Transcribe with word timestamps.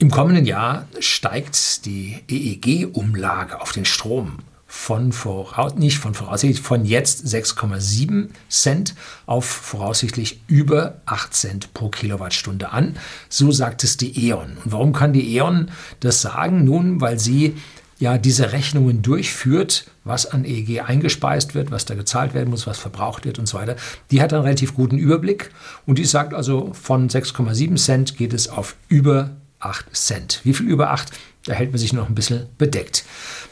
Im 0.00 0.10
kommenden 0.10 0.46
Jahr 0.46 0.86
steigt 0.98 1.84
die 1.84 2.24
EEG-Umlage 2.26 3.60
auf 3.60 3.72
den 3.72 3.84
Strom 3.84 4.38
von 4.66 5.12
voraus, 5.12 5.74
nicht 5.74 5.98
von 5.98 6.14
voraussichtlich, 6.14 6.62
von 6.62 6.86
jetzt 6.86 7.26
6,7 7.26 8.30
Cent 8.48 8.94
auf 9.26 9.44
voraussichtlich 9.44 10.40
über 10.46 11.02
8 11.04 11.34
Cent 11.34 11.74
pro 11.74 11.90
Kilowattstunde 11.90 12.70
an. 12.72 12.96
So 13.28 13.52
sagt 13.52 13.84
es 13.84 13.98
die 13.98 14.28
E.ON. 14.28 14.56
Und 14.64 14.72
warum 14.72 14.94
kann 14.94 15.12
die 15.12 15.36
E.ON 15.36 15.70
das 16.00 16.22
sagen? 16.22 16.64
Nun, 16.64 17.02
weil 17.02 17.18
sie 17.18 17.56
ja 17.98 18.16
diese 18.16 18.52
Rechnungen 18.52 19.02
durchführt, 19.02 19.84
was 20.04 20.24
an 20.24 20.46
EEG 20.46 20.80
eingespeist 20.80 21.54
wird, 21.54 21.70
was 21.70 21.84
da 21.84 21.94
gezahlt 21.94 22.32
werden 22.32 22.48
muss, 22.48 22.66
was 22.66 22.78
verbraucht 22.78 23.26
wird 23.26 23.38
und 23.38 23.44
so 23.44 23.58
weiter. 23.58 23.76
Die 24.10 24.22
hat 24.22 24.32
einen 24.32 24.44
relativ 24.44 24.74
guten 24.74 24.96
Überblick 24.96 25.50
und 25.84 25.98
die 25.98 26.06
sagt 26.06 26.32
also, 26.32 26.72
von 26.72 27.10
6,7 27.10 27.76
Cent 27.76 28.16
geht 28.16 28.32
es 28.32 28.48
auf 28.48 28.76
über 28.88 29.36
8 29.60 29.94
Cent. 29.96 30.40
Wie 30.44 30.54
viel 30.54 30.68
über 30.68 30.90
8? 30.90 31.10
Da 31.46 31.54
hält 31.54 31.70
man 31.70 31.78
sich 31.78 31.92
noch 31.92 32.08
ein 32.08 32.14
bisschen 32.14 32.46
bedeckt. 32.58 33.04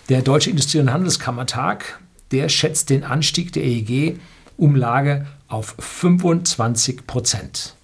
Der 0.09 0.23
Deutsche 0.23 0.51
Industrie- 0.51 0.81
und 0.81 0.93
Handelskammertag, 0.93 2.01
der 2.31 2.49
schätzt 2.49 2.91
den 2.91 3.05
Anstieg 3.05 3.53
der 3.53 3.65
EEG-Umlage 3.65 5.27
auf 5.49 5.75
25 5.79 7.07
Prozent. 7.07 7.75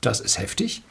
Das 0.00 0.20
ist 0.20 0.38
heftig. 0.38 0.82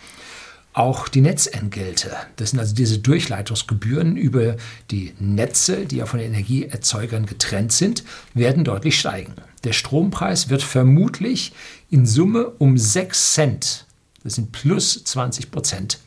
Auch 0.73 1.07
die 1.07 1.21
Netzentgelte, 1.21 2.15
das 2.35 2.51
sind 2.51 2.59
also 2.59 2.75
diese 2.75 2.99
Durchleitungsgebühren 2.99 4.15
über 4.15 4.55
die 4.91 5.13
Netze, 5.19 5.87
die 5.87 5.97
ja 5.97 6.05
von 6.05 6.19
den 6.19 6.31
Energieerzeugern 6.31 7.25
getrennt 7.25 7.71
sind, 7.71 8.03
werden 8.35 8.63
deutlich 8.63 8.99
steigen. 8.99 9.33
Der 9.63 9.73
Strompreis 9.73 10.49
wird 10.49 10.61
vermutlich 10.61 11.53
in 11.89 12.05
Summe 12.05 12.51
um 12.59 12.77
6 12.77 13.33
Cent, 13.33 13.85
das 14.23 14.35
sind 14.35 14.51
plus 14.51 15.03
20 15.03 15.49
Prozent, 15.49 15.99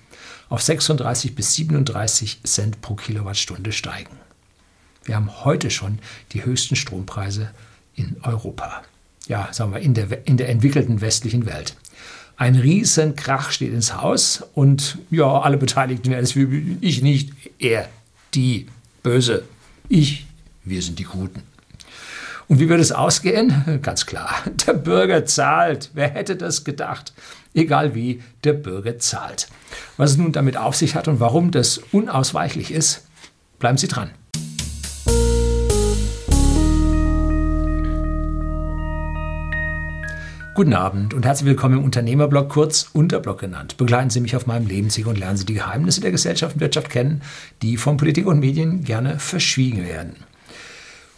auf 0.49 0.63
36 0.63 1.35
bis 1.35 1.55
37 1.55 2.43
Cent 2.45 2.81
pro 2.81 2.95
Kilowattstunde 2.95 3.73
steigen. 3.73 4.17
Wir 5.05 5.17
haben 5.17 5.45
heute 5.45 5.71
schon 5.71 5.99
die 6.33 6.45
höchsten 6.45 6.77
Strompreise 6.77 7.51
in 7.95 8.17
Europa. 8.23 8.83
Ja, 9.27 9.49
sagen 9.53 9.73
wir, 9.73 9.81
in 9.81 9.95
der, 9.95 10.27
in 10.27 10.37
der 10.37 10.49
entwickelten 10.49 11.01
westlichen 11.01 11.47
Welt. 11.47 11.77
Ein 12.37 12.57
Riesenkrach 12.57 13.51
steht 13.53 13.73
ins 13.73 13.97
Haus 13.97 14.43
und 14.55 14.99
ja, 15.11 15.41
alle 15.41 15.59
Beteiligten 15.59 16.11
werden 16.11 16.25
es 16.25 16.35
wie 16.35 16.77
ich 16.81 17.03
nicht, 17.03 17.33
er, 17.59 17.89
die, 18.35 18.67
böse, 19.03 19.45
ich, 19.89 20.27
wir 20.65 20.83
sind 20.83 20.99
die 20.99 21.05
Guten. 21.05 21.43
Und 22.49 22.59
wie 22.59 22.69
wird 22.69 22.81
es 22.81 22.93
ausgehen? 22.93 23.81
Ganz 23.83 24.07
klar, 24.07 24.35
der 24.67 24.75
Bürger 24.75 25.25
zahlt. 25.25 25.91
Wer 25.95 26.11
hätte 26.11 26.37
das 26.37 26.65
gedacht? 26.65 27.13
Egal 27.55 27.95
wie, 27.95 28.23
der 28.45 28.55
Bürger 28.55 28.99
zahlt. 28.99 29.49
Was 29.99 30.13
es 30.13 30.17
nun 30.17 30.33
damit 30.33 30.57
auf 30.57 30.75
sich 30.75 30.95
hat 30.95 31.07
und 31.07 31.21
warum 31.21 31.51
das 31.51 31.79
unausweichlich 31.93 32.71
ist, 32.71 33.07
bleiben 33.59 33.77
Sie 33.77 33.89
dran. 33.89 34.11
Guten 40.55 40.75
Abend 40.75 41.15
und 41.15 41.25
herzlich 41.25 41.47
willkommen 41.47 41.79
im 41.79 41.85
Unternehmerblog, 41.85 42.49
kurz 42.49 42.89
Unterblog 42.93 43.41
genannt. 43.41 43.77
Begleiten 43.77 44.11
Sie 44.11 44.21
mich 44.21 44.37
auf 44.37 44.47
meinem 44.47 44.67
Lebensweg 44.67 45.07
und 45.07 45.19
lernen 45.19 45.37
Sie 45.37 45.47
die 45.47 45.55
Geheimnisse 45.55 46.01
der 46.01 46.11
Gesellschaft 46.11 46.55
und 46.55 46.61
Wirtschaft 46.61 46.91
kennen, 46.91 47.23
die 47.61 47.77
von 47.77 47.99
Politik 47.99 48.27
und 48.27 48.41
Medien 48.41 48.85
gerne 48.85 49.19
verschwiegen 49.19 49.87
werden. 49.87 50.17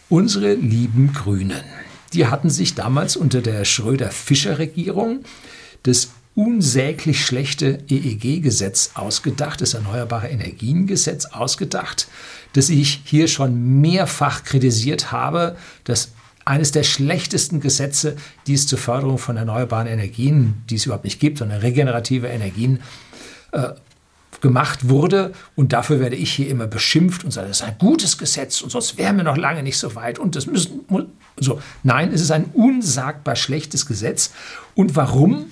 Unsere 0.09 0.53
lieben 0.53 1.13
Grünen, 1.13 1.63
die 2.13 2.27
hatten 2.27 2.49
sich 2.49 2.75
damals 2.75 3.15
unter 3.15 3.41
der 3.41 3.63
Schröder-Fischer-Regierung 3.65 5.23
das 5.83 6.11
unsäglich 6.35 7.25
schlechte 7.25 7.79
EEG-Gesetz 7.89 8.91
ausgedacht, 8.93 9.61
das 9.61 9.73
Erneuerbare 9.73 10.27
Energien-Gesetz 10.27 11.25
ausgedacht, 11.27 12.07
das 12.53 12.69
ich 12.69 13.01
hier 13.05 13.27
schon 13.27 13.81
mehrfach 13.81 14.43
kritisiert 14.43 15.11
habe, 15.11 15.55
das 15.85 16.11
eines 16.43 16.71
der 16.71 16.83
schlechtesten 16.83 17.59
Gesetze, 17.59 18.17
die 18.45 18.53
es 18.53 18.67
zur 18.67 18.77
Förderung 18.77 19.17
von 19.17 19.35
erneuerbaren 19.35 19.87
Energien, 19.87 20.63
die 20.69 20.75
es 20.75 20.85
überhaupt 20.85 21.05
nicht 21.05 21.19
gibt, 21.19 21.39
sondern 21.39 21.59
regenerative 21.61 22.27
Energien, 22.27 22.81
äh, 23.51 23.69
gemacht 24.41 24.89
wurde. 24.89 25.33
Und 25.55 25.73
dafür 25.73 25.99
werde 25.99 26.15
ich 26.15 26.31
hier 26.31 26.49
immer 26.49 26.67
beschimpft 26.67 27.23
und 27.23 27.31
sage, 27.31 27.47
das 27.47 27.61
ist 27.61 27.67
ein 27.67 27.77
gutes 27.79 28.17
Gesetz 28.17 28.61
und 28.61 28.69
sonst 28.69 28.97
wären 28.97 29.17
wir 29.17 29.23
noch 29.23 29.37
lange 29.37 29.63
nicht 29.63 29.77
so 29.77 29.95
weit. 29.95 30.19
Und 30.19 30.35
das 30.35 30.45
müssen. 30.45 30.81
So. 31.39 31.59
Nein, 31.81 32.11
es 32.13 32.21
ist 32.21 32.31
ein 32.31 32.45
unsagbar 32.53 33.35
schlechtes 33.35 33.87
Gesetz. 33.87 34.31
Und 34.75 34.95
warum? 34.95 35.47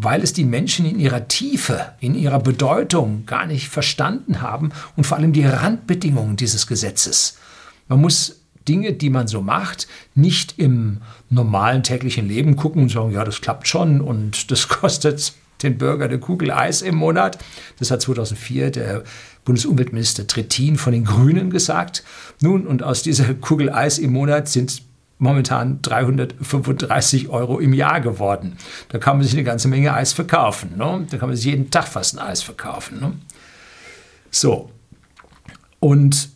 Weil 0.00 0.22
es 0.22 0.32
die 0.32 0.44
Menschen 0.44 0.86
in 0.86 1.00
ihrer 1.00 1.26
Tiefe, 1.26 1.94
in 1.98 2.14
ihrer 2.14 2.38
Bedeutung 2.38 3.26
gar 3.26 3.46
nicht 3.46 3.68
verstanden 3.68 4.40
haben 4.40 4.70
und 4.96 5.04
vor 5.04 5.16
allem 5.16 5.32
die 5.32 5.44
Randbedingungen 5.44 6.36
dieses 6.36 6.68
Gesetzes. 6.68 7.36
Man 7.88 8.00
muss 8.00 8.42
Dinge, 8.68 8.92
die 8.92 9.10
man 9.10 9.26
so 9.26 9.42
macht, 9.42 9.88
nicht 10.14 10.54
im 10.58 10.98
normalen 11.30 11.82
täglichen 11.82 12.28
Leben 12.28 12.54
gucken 12.54 12.82
und 12.82 12.90
sagen, 12.90 13.10
ja, 13.10 13.24
das 13.24 13.40
klappt 13.40 13.66
schon 13.66 14.00
und 14.00 14.52
das 14.52 14.68
kostet 14.68 15.32
den 15.64 15.78
Bürger 15.78 16.04
eine 16.04 16.20
Kugel 16.20 16.52
Eis 16.52 16.82
im 16.82 16.94
Monat. 16.94 17.38
Das 17.80 17.90
hat 17.90 18.00
2004 18.00 18.70
der 18.70 19.02
Bundesumweltminister 19.44 20.28
Trittin 20.28 20.76
von 20.76 20.92
den 20.92 21.04
Grünen 21.04 21.50
gesagt. 21.50 22.04
Nun, 22.40 22.68
und 22.68 22.84
aus 22.84 23.02
dieser 23.02 23.34
Kugel 23.34 23.68
Eis 23.68 23.98
im 23.98 24.12
Monat 24.12 24.48
sind 24.48 24.82
momentan 25.18 25.82
335 25.82 27.28
Euro 27.28 27.58
im 27.58 27.74
Jahr 27.74 28.00
geworden. 28.00 28.56
Da 28.88 28.98
kann 28.98 29.16
man 29.16 29.24
sich 29.24 29.34
eine 29.34 29.44
ganze 29.44 29.68
Menge 29.68 29.92
Eis 29.92 30.12
verkaufen. 30.12 30.76
Ne? 30.76 31.06
Da 31.10 31.18
kann 31.18 31.28
man 31.28 31.36
sich 31.36 31.46
jeden 31.46 31.70
Tag 31.70 31.88
fast 31.88 32.14
ein 32.16 32.24
Eis 32.24 32.42
verkaufen. 32.42 33.00
Ne? 33.00 33.12
So. 34.30 34.70
Und 35.80 36.30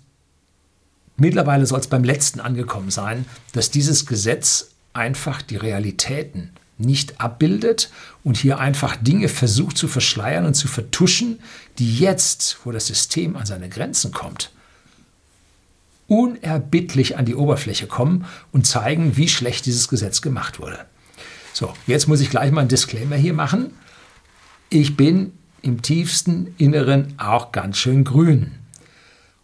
mittlerweile 1.16 1.66
soll 1.66 1.80
es 1.80 1.86
beim 1.86 2.04
letzten 2.04 2.40
angekommen 2.40 2.90
sein, 2.90 3.24
dass 3.52 3.70
dieses 3.70 4.06
Gesetz 4.06 4.70
einfach 4.92 5.42
die 5.42 5.56
Realitäten 5.56 6.50
nicht 6.78 7.20
abbildet 7.20 7.90
und 8.24 8.36
hier 8.36 8.58
einfach 8.58 8.96
Dinge 8.96 9.28
versucht 9.28 9.78
zu 9.78 9.88
verschleiern 9.88 10.46
und 10.46 10.54
zu 10.54 10.68
vertuschen, 10.68 11.38
die 11.78 11.98
jetzt, 11.98 12.58
wo 12.64 12.72
das 12.72 12.86
System 12.86 13.36
an 13.36 13.46
seine 13.46 13.68
Grenzen 13.68 14.10
kommt, 14.12 14.50
unerbittlich 16.12 17.16
an 17.16 17.24
die 17.24 17.34
Oberfläche 17.34 17.86
kommen 17.86 18.26
und 18.52 18.66
zeigen, 18.66 19.16
wie 19.16 19.28
schlecht 19.28 19.64
dieses 19.64 19.88
Gesetz 19.88 20.20
gemacht 20.20 20.60
wurde. 20.60 20.84
So, 21.54 21.72
jetzt 21.86 22.06
muss 22.06 22.20
ich 22.20 22.28
gleich 22.28 22.52
mal 22.52 22.60
einen 22.60 22.68
Disclaimer 22.68 23.16
hier 23.16 23.32
machen. 23.32 23.72
Ich 24.68 24.94
bin 24.94 25.32
im 25.62 25.80
tiefsten 25.80 26.54
Inneren 26.58 27.14
auch 27.16 27.50
ganz 27.50 27.78
schön 27.78 28.04
grün. 28.04 28.52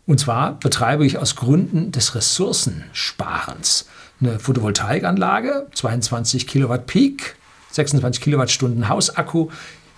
Und 0.04 0.20
zwar 0.20 0.58
betreibe 0.58 1.06
ich 1.06 1.16
aus 1.16 1.36
Gründen 1.36 1.90
des 1.90 2.14
Ressourcensparens 2.14 3.88
eine 4.20 4.38
Photovoltaikanlage, 4.38 5.68
22 5.72 6.46
Kilowatt 6.46 6.86
Peak, 6.86 7.36
26 7.70 8.22
Kilowattstunden 8.22 8.90
Hausakku 8.90 9.48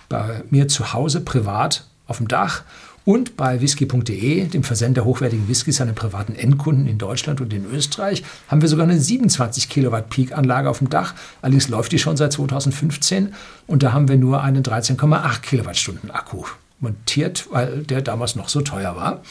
bei 0.07 0.43
mir 0.49 0.69
zu 0.69 0.93
Hause 0.93 1.19
privat 1.19 1.85
auf 2.07 2.17
dem 2.17 2.29
Dach 2.29 2.63
und 3.03 3.35
bei 3.35 3.61
whisky.de, 3.61 4.47
dem 4.47 4.63
Versender 4.63 5.05
hochwertigen 5.05 5.47
Whiskys 5.47 5.81
an 5.81 5.87
den 5.87 5.95
privaten 5.95 6.35
Endkunden 6.35 6.87
in 6.87 6.97
Deutschland 6.97 7.41
und 7.41 7.51
in 7.51 7.65
Österreich, 7.65 8.23
haben 8.47 8.61
wir 8.61 8.69
sogar 8.69 8.85
eine 8.85 8.99
27 8.99 9.69
Kilowatt 9.69 10.09
Peak-Anlage 10.09 10.69
auf 10.69 10.79
dem 10.79 10.89
Dach. 10.89 11.15
Allerdings 11.41 11.67
läuft 11.67 11.91
die 11.91 11.99
schon 11.99 12.17
seit 12.17 12.33
2015 12.33 13.33
und 13.67 13.83
da 13.83 13.93
haben 13.93 14.07
wir 14.07 14.17
nur 14.17 14.43
einen 14.43 14.63
13,8 14.63 15.41
Kilowattstunden 15.41 16.11
Akku 16.11 16.43
montiert, 16.79 17.47
weil 17.51 17.83
der 17.83 18.01
damals 18.01 18.35
noch 18.35 18.49
so 18.49 18.61
teuer 18.61 18.95
war. 18.95 19.21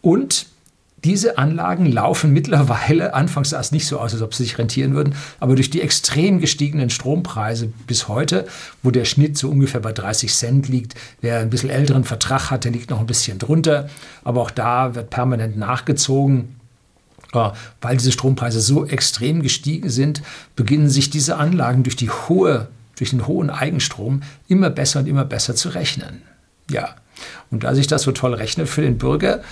Und 0.00 0.46
diese 1.04 1.38
Anlagen 1.38 1.86
laufen 1.86 2.32
mittlerweile, 2.32 3.14
anfangs 3.14 3.50
sah 3.50 3.60
es 3.60 3.72
nicht 3.72 3.86
so 3.86 4.00
aus, 4.00 4.12
als 4.12 4.22
ob 4.22 4.34
sie 4.34 4.42
sich 4.42 4.58
rentieren 4.58 4.94
würden, 4.94 5.14
aber 5.38 5.54
durch 5.54 5.70
die 5.70 5.80
extrem 5.80 6.40
gestiegenen 6.40 6.90
Strompreise 6.90 7.72
bis 7.86 8.08
heute, 8.08 8.46
wo 8.82 8.90
der 8.90 9.04
Schnitt 9.04 9.38
so 9.38 9.48
ungefähr 9.48 9.80
bei 9.80 9.92
30 9.92 10.34
Cent 10.34 10.68
liegt, 10.68 10.94
wer 11.20 11.38
ein 11.38 11.50
bisschen 11.50 11.70
älteren 11.70 12.04
Vertrag 12.04 12.50
hat, 12.50 12.64
der 12.64 12.72
liegt 12.72 12.90
noch 12.90 13.00
ein 13.00 13.06
bisschen 13.06 13.38
drunter, 13.38 13.88
aber 14.24 14.42
auch 14.42 14.50
da 14.50 14.94
wird 14.94 15.10
permanent 15.10 15.56
nachgezogen. 15.56 16.56
Weil 17.32 17.96
diese 17.96 18.10
Strompreise 18.10 18.60
so 18.60 18.86
extrem 18.86 19.42
gestiegen 19.42 19.90
sind, 19.90 20.22
beginnen 20.56 20.88
sich 20.88 21.10
diese 21.10 21.36
Anlagen 21.36 21.82
durch, 21.82 21.96
die 21.96 22.08
hohe, 22.08 22.68
durch 22.96 23.10
den 23.10 23.26
hohen 23.26 23.50
Eigenstrom 23.50 24.22
immer 24.48 24.70
besser 24.70 25.00
und 25.00 25.06
immer 25.06 25.26
besser 25.26 25.54
zu 25.54 25.68
rechnen. 25.68 26.22
Ja, 26.70 26.96
und 27.50 27.64
da 27.64 27.74
sich 27.74 27.86
das 27.86 28.02
so 28.02 28.12
toll 28.12 28.32
rechnet 28.32 28.68
für 28.68 28.80
den 28.80 28.96
Bürger, 28.96 29.42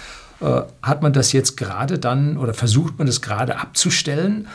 hat 0.41 1.03
man 1.03 1.13
das 1.13 1.33
jetzt 1.33 1.57
gerade 1.57 1.99
dann 1.99 2.37
oder 2.37 2.55
versucht 2.55 2.99
man 2.99 3.07
das 3.07 3.23
gerade 3.23 3.59
abzustellen? 3.59 4.49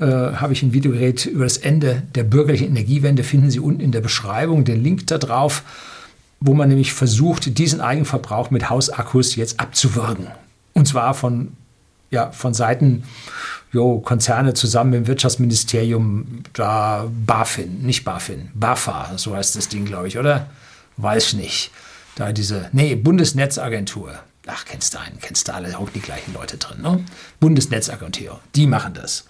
Äh, 0.00 0.06
habe 0.06 0.54
ich 0.54 0.62
ein 0.62 0.72
Video 0.72 0.92
gedreht 0.92 1.26
über 1.26 1.44
das 1.44 1.58
Ende 1.58 2.02
der 2.14 2.24
bürgerlichen 2.24 2.68
Energiewende. 2.68 3.22
Finden 3.22 3.50
Sie 3.50 3.60
unten 3.60 3.80
in 3.80 3.92
der 3.92 4.00
Beschreibung 4.00 4.64
den 4.64 4.82
Link 4.82 5.06
da 5.08 5.18
drauf, 5.18 5.62
wo 6.40 6.54
man 6.54 6.70
nämlich 6.70 6.94
versucht, 6.94 7.58
diesen 7.58 7.82
Eigenverbrauch 7.82 8.50
mit 8.50 8.70
Hausakkus 8.70 9.36
jetzt 9.36 9.60
abzuwürgen. 9.60 10.28
Und 10.72 10.88
zwar 10.88 11.12
von, 11.12 11.52
ja, 12.10 12.30
von 12.30 12.54
Seiten 12.54 13.04
jo, 13.72 13.98
Konzerne 14.00 14.54
zusammen 14.54 14.94
im 14.94 15.06
Wirtschaftsministerium, 15.06 16.44
da 16.54 17.06
BaFin, 17.26 17.82
nicht 17.82 18.04
BaFin, 18.04 18.50
BAFA, 18.54 19.12
so 19.16 19.36
heißt 19.36 19.54
das 19.56 19.68
Ding, 19.68 19.84
glaube 19.84 20.08
ich, 20.08 20.18
oder? 20.18 20.46
Weiß 20.96 21.34
nicht. 21.34 21.70
da 22.16 22.32
diese, 22.32 22.68
nee, 22.72 22.94
Bundesnetzagentur. 22.94 24.18
Ach, 24.52 24.64
kennst 24.64 24.94
du 24.94 25.00
einen, 25.00 25.18
kennst 25.20 25.48
du 25.48 25.54
alle, 25.54 25.78
auch 25.78 25.90
die 25.90 26.00
gleichen 26.00 26.34
Leute 26.34 26.56
drin, 26.56 26.82
ne? 26.82 27.04
Bundesnetzagentur, 27.38 28.40
die 28.54 28.66
machen 28.66 28.94
das. 28.94 29.24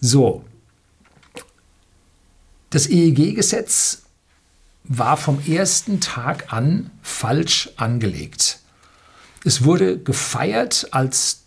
So. 0.00 0.44
Das 2.70 2.88
EEG-Gesetz 2.88 4.02
war 4.84 5.16
vom 5.16 5.42
ersten 5.46 6.00
Tag 6.00 6.52
an 6.52 6.90
falsch 7.02 7.70
angelegt. 7.76 8.60
Es 9.44 9.64
wurde 9.64 9.98
gefeiert 9.98 10.88
als 10.90 11.42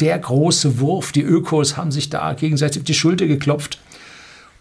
der 0.00 0.18
große 0.18 0.78
Wurf. 0.78 1.12
Die 1.12 1.22
Ökos 1.22 1.76
haben 1.76 1.92
sich 1.92 2.10
da 2.10 2.32
gegenseitig 2.34 2.80
auf 2.80 2.84
die 2.86 2.94
Schulter 2.94 3.26
geklopft. 3.26 3.78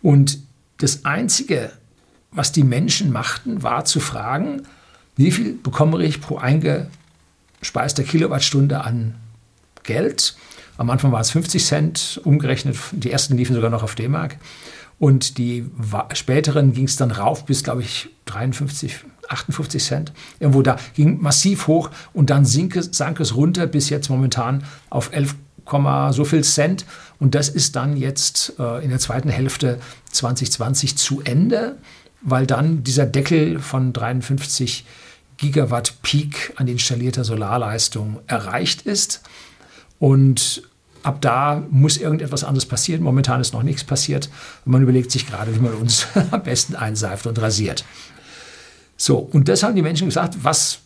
Und 0.02 0.40
das 0.78 1.06
Einzige, 1.06 1.72
was 2.32 2.52
die 2.52 2.64
Menschen 2.64 3.12
machten, 3.12 3.64
war 3.64 3.86
zu 3.86 4.00
fragen, 4.00 4.64
wie 5.16 5.32
viel 5.32 5.54
bekomme 5.54 6.04
ich 6.04 6.22
pro 6.22 6.38
eingespeister 7.66 8.04
Kilowattstunde 8.04 8.84
an 8.84 9.16
Geld? 9.84 10.36
Am 10.78 10.90
Anfang 10.90 11.12
war 11.12 11.22
es 11.22 11.32
50 11.32 11.66
Cent, 11.66 12.22
umgerechnet, 12.24 12.78
die 12.92 13.12
ersten 13.12 13.38
liefen 13.38 13.56
sogar 13.56 13.70
noch 13.70 13.84
auf 13.84 13.96
D-Mark. 13.96 14.38
Und 15.00 15.38
die 15.38 15.66
späteren 16.14 16.74
ging 16.74 16.86
es 16.86 16.96
dann 16.96 17.12
rauf 17.12 17.46
bis, 17.46 17.64
glaube 17.64 17.82
ich, 17.82 18.10
53, 18.26 19.00
58 19.28 19.84
Cent. 19.84 20.14
Irgendwo 20.40 20.62
da 20.62 20.78
ging 20.96 21.22
massiv 21.22 21.68
hoch 21.68 21.90
und 22.14 22.30
dann 22.30 22.46
sank 22.46 22.76
es, 22.76 22.90
sank 22.92 23.20
es 23.20 23.36
runter 23.36 23.68
bis 23.68 23.90
jetzt 23.90 24.10
momentan 24.10 24.64
auf 24.90 25.12
11, 25.12 25.36
so 26.12 26.26
viel 26.26 26.44
Cent. 26.44 26.86
Und 27.20 27.36
das 27.36 27.50
ist 27.50 27.76
dann 27.76 27.98
jetzt 27.98 28.54
äh, 28.60 28.84
in 28.84 28.90
der 28.90 29.00
zweiten 29.00 29.30
Hälfte 29.30 29.80
2020 30.12 30.98
zu 30.98 31.22
Ende, 31.22 31.78
weil 32.22 32.46
dann 32.46 32.84
dieser 32.84 33.06
Deckel 33.06 33.60
von 33.60 33.92
53 33.92 34.86
Gigawatt 35.38 36.02
Peak 36.02 36.54
an 36.56 36.68
installierter 36.68 37.24
Solarleistung 37.24 38.20
erreicht 38.28 38.84
ist. 38.84 39.22
Und 40.00 40.64
ab 41.04 41.22
da 41.22 41.64
muss 41.70 41.98
irgendetwas 41.98 42.44
anderes 42.44 42.66
passieren. 42.66 43.04
Momentan 43.04 43.42
ist 43.42 43.54
noch 43.54 43.64
nichts 43.64 43.84
passiert. 43.84 44.30
Man 44.66 44.82
überlegt 44.82 45.12
sich 45.12 45.28
gerade, 45.28 45.56
wie 45.56 45.60
man 45.60 45.74
uns 45.74 46.08
am 46.32 46.44
besten 46.44 46.76
einseift 46.76 47.28
und 47.28 47.40
rasiert. 47.42 47.86
So, 48.98 49.18
und 49.18 49.50
das 49.50 49.64
haben 49.64 49.76
die 49.76 49.82
Menschen 49.82 50.08
gesagt, 50.08 50.38
was 50.44 50.80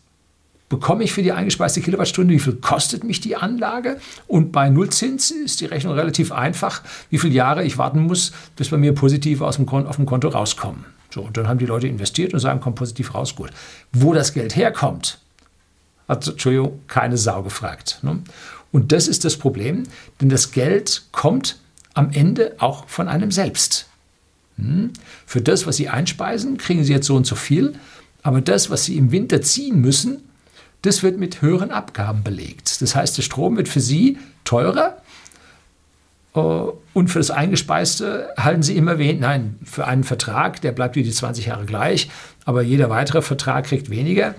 bekomme 0.67 1.03
ich 1.03 1.11
für 1.11 1.23
die 1.23 1.31
eingespeiste 1.31 1.81
Kilowattstunde, 1.81 2.33
wie 2.33 2.39
viel 2.39 2.53
kostet 2.53 3.03
mich 3.03 3.19
die 3.19 3.35
Anlage 3.35 3.99
und 4.27 4.51
bei 4.51 4.69
Nullzins 4.69 5.31
ist 5.31 5.61
die 5.61 5.65
Rechnung 5.65 5.93
relativ 5.93 6.31
einfach, 6.31 6.83
wie 7.09 7.17
viele 7.17 7.33
Jahre 7.33 7.63
ich 7.63 7.79
warten 7.79 8.01
muss, 8.01 8.31
bis 8.55 8.69
bei 8.69 8.77
mir 8.77 8.93
positiv 8.93 9.41
aus 9.41 9.55
dem 9.55 9.65
Konto, 9.65 9.89
auf 9.89 9.95
dem 9.95 10.05
Konto 10.05 10.27
rauskommen. 10.27 10.85
So, 11.09 11.21
und 11.21 11.37
dann 11.37 11.47
haben 11.47 11.59
die 11.59 11.65
Leute 11.65 11.87
investiert 11.87 12.33
und 12.33 12.39
sagen, 12.39 12.59
kommt 12.59 12.75
positiv 12.75 13.15
raus, 13.15 13.35
gut. 13.35 13.49
Wo 13.91 14.13
das 14.13 14.33
Geld 14.33 14.55
herkommt, 14.55 15.19
hat, 16.07 16.27
Entschuldigung, 16.27 16.79
keine 16.87 17.17
Sau 17.17 17.43
gefragt. 17.43 17.99
Ne? 18.01 18.21
Und 18.71 18.91
das 18.91 19.07
ist 19.07 19.25
das 19.25 19.37
Problem, 19.37 19.83
denn 20.21 20.29
das 20.29 20.51
Geld 20.51 21.03
kommt 21.11 21.57
am 21.93 22.11
Ende 22.11 22.55
auch 22.59 22.87
von 22.87 23.07
einem 23.07 23.31
selbst. 23.31 23.87
Hm? 24.57 24.91
Für 25.25 25.41
das, 25.41 25.65
was 25.65 25.77
Sie 25.77 25.89
einspeisen, 25.89 26.57
kriegen 26.57 26.83
Sie 26.83 26.93
jetzt 26.93 27.07
so 27.07 27.15
und 27.15 27.25
so 27.25 27.35
viel, 27.35 27.73
aber 28.21 28.41
das, 28.41 28.69
was 28.69 28.85
Sie 28.85 28.97
im 28.97 29.11
Winter 29.11 29.41
ziehen 29.41 29.81
müssen, 29.81 30.23
das 30.81 31.03
wird 31.03 31.17
mit 31.17 31.41
höheren 31.41 31.71
Abgaben 31.71 32.23
belegt. 32.23 32.81
Das 32.81 32.95
heißt, 32.95 33.17
der 33.17 33.23
Strom 33.23 33.57
wird 33.57 33.67
für 33.67 33.81
Sie 33.81 34.17
teurer 34.45 35.01
äh, 36.35 36.39
und 36.99 37.07
für 37.07 37.19
das 37.19 37.31
Eingespeiste 37.31 38.27
halten 38.37 38.61
Sie 38.61 38.75
immer 38.75 38.97
weniger. 38.97 39.21
Nein, 39.21 39.55
für 39.63 39.87
einen 39.87 40.03
Vertrag, 40.03 40.59
der 40.59 40.73
bleibt 40.73 40.97
wie 40.97 41.03
die 41.03 41.11
20 41.11 41.45
Jahre 41.45 41.65
gleich, 41.65 42.09
aber 42.43 42.61
jeder 42.61 42.89
weitere 42.89 43.21
Vertrag 43.21 43.67
kriegt 43.67 43.89
weniger. 43.89 44.35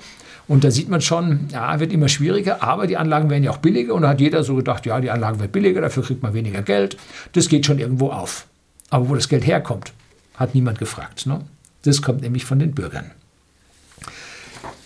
Und 0.46 0.62
da 0.62 0.70
sieht 0.70 0.90
man 0.90 1.00
schon, 1.00 1.48
ja, 1.50 1.80
wird 1.80 1.90
immer 1.90 2.08
schwieriger, 2.08 2.62
aber 2.62 2.86
die 2.86 2.98
Anlagen 2.98 3.30
werden 3.30 3.44
ja 3.44 3.50
auch 3.50 3.56
billiger. 3.56 3.94
Und 3.94 4.02
da 4.02 4.10
hat 4.10 4.20
jeder 4.20 4.44
so 4.44 4.56
gedacht, 4.56 4.84
ja, 4.84 5.00
die 5.00 5.10
Anlagen 5.10 5.40
werden 5.40 5.52
billiger, 5.52 5.80
dafür 5.80 6.02
kriegt 6.02 6.22
man 6.22 6.34
weniger 6.34 6.60
Geld. 6.60 6.98
Das 7.32 7.48
geht 7.48 7.64
schon 7.64 7.78
irgendwo 7.78 8.10
auf. 8.10 8.46
Aber 8.90 9.08
wo 9.08 9.14
das 9.14 9.30
Geld 9.30 9.46
herkommt, 9.46 9.94
hat 10.34 10.54
niemand 10.54 10.78
gefragt. 10.78 11.24
Ne? 11.24 11.40
Das 11.82 12.02
kommt 12.02 12.20
nämlich 12.20 12.44
von 12.44 12.58
den 12.58 12.72
Bürgern. 12.72 13.10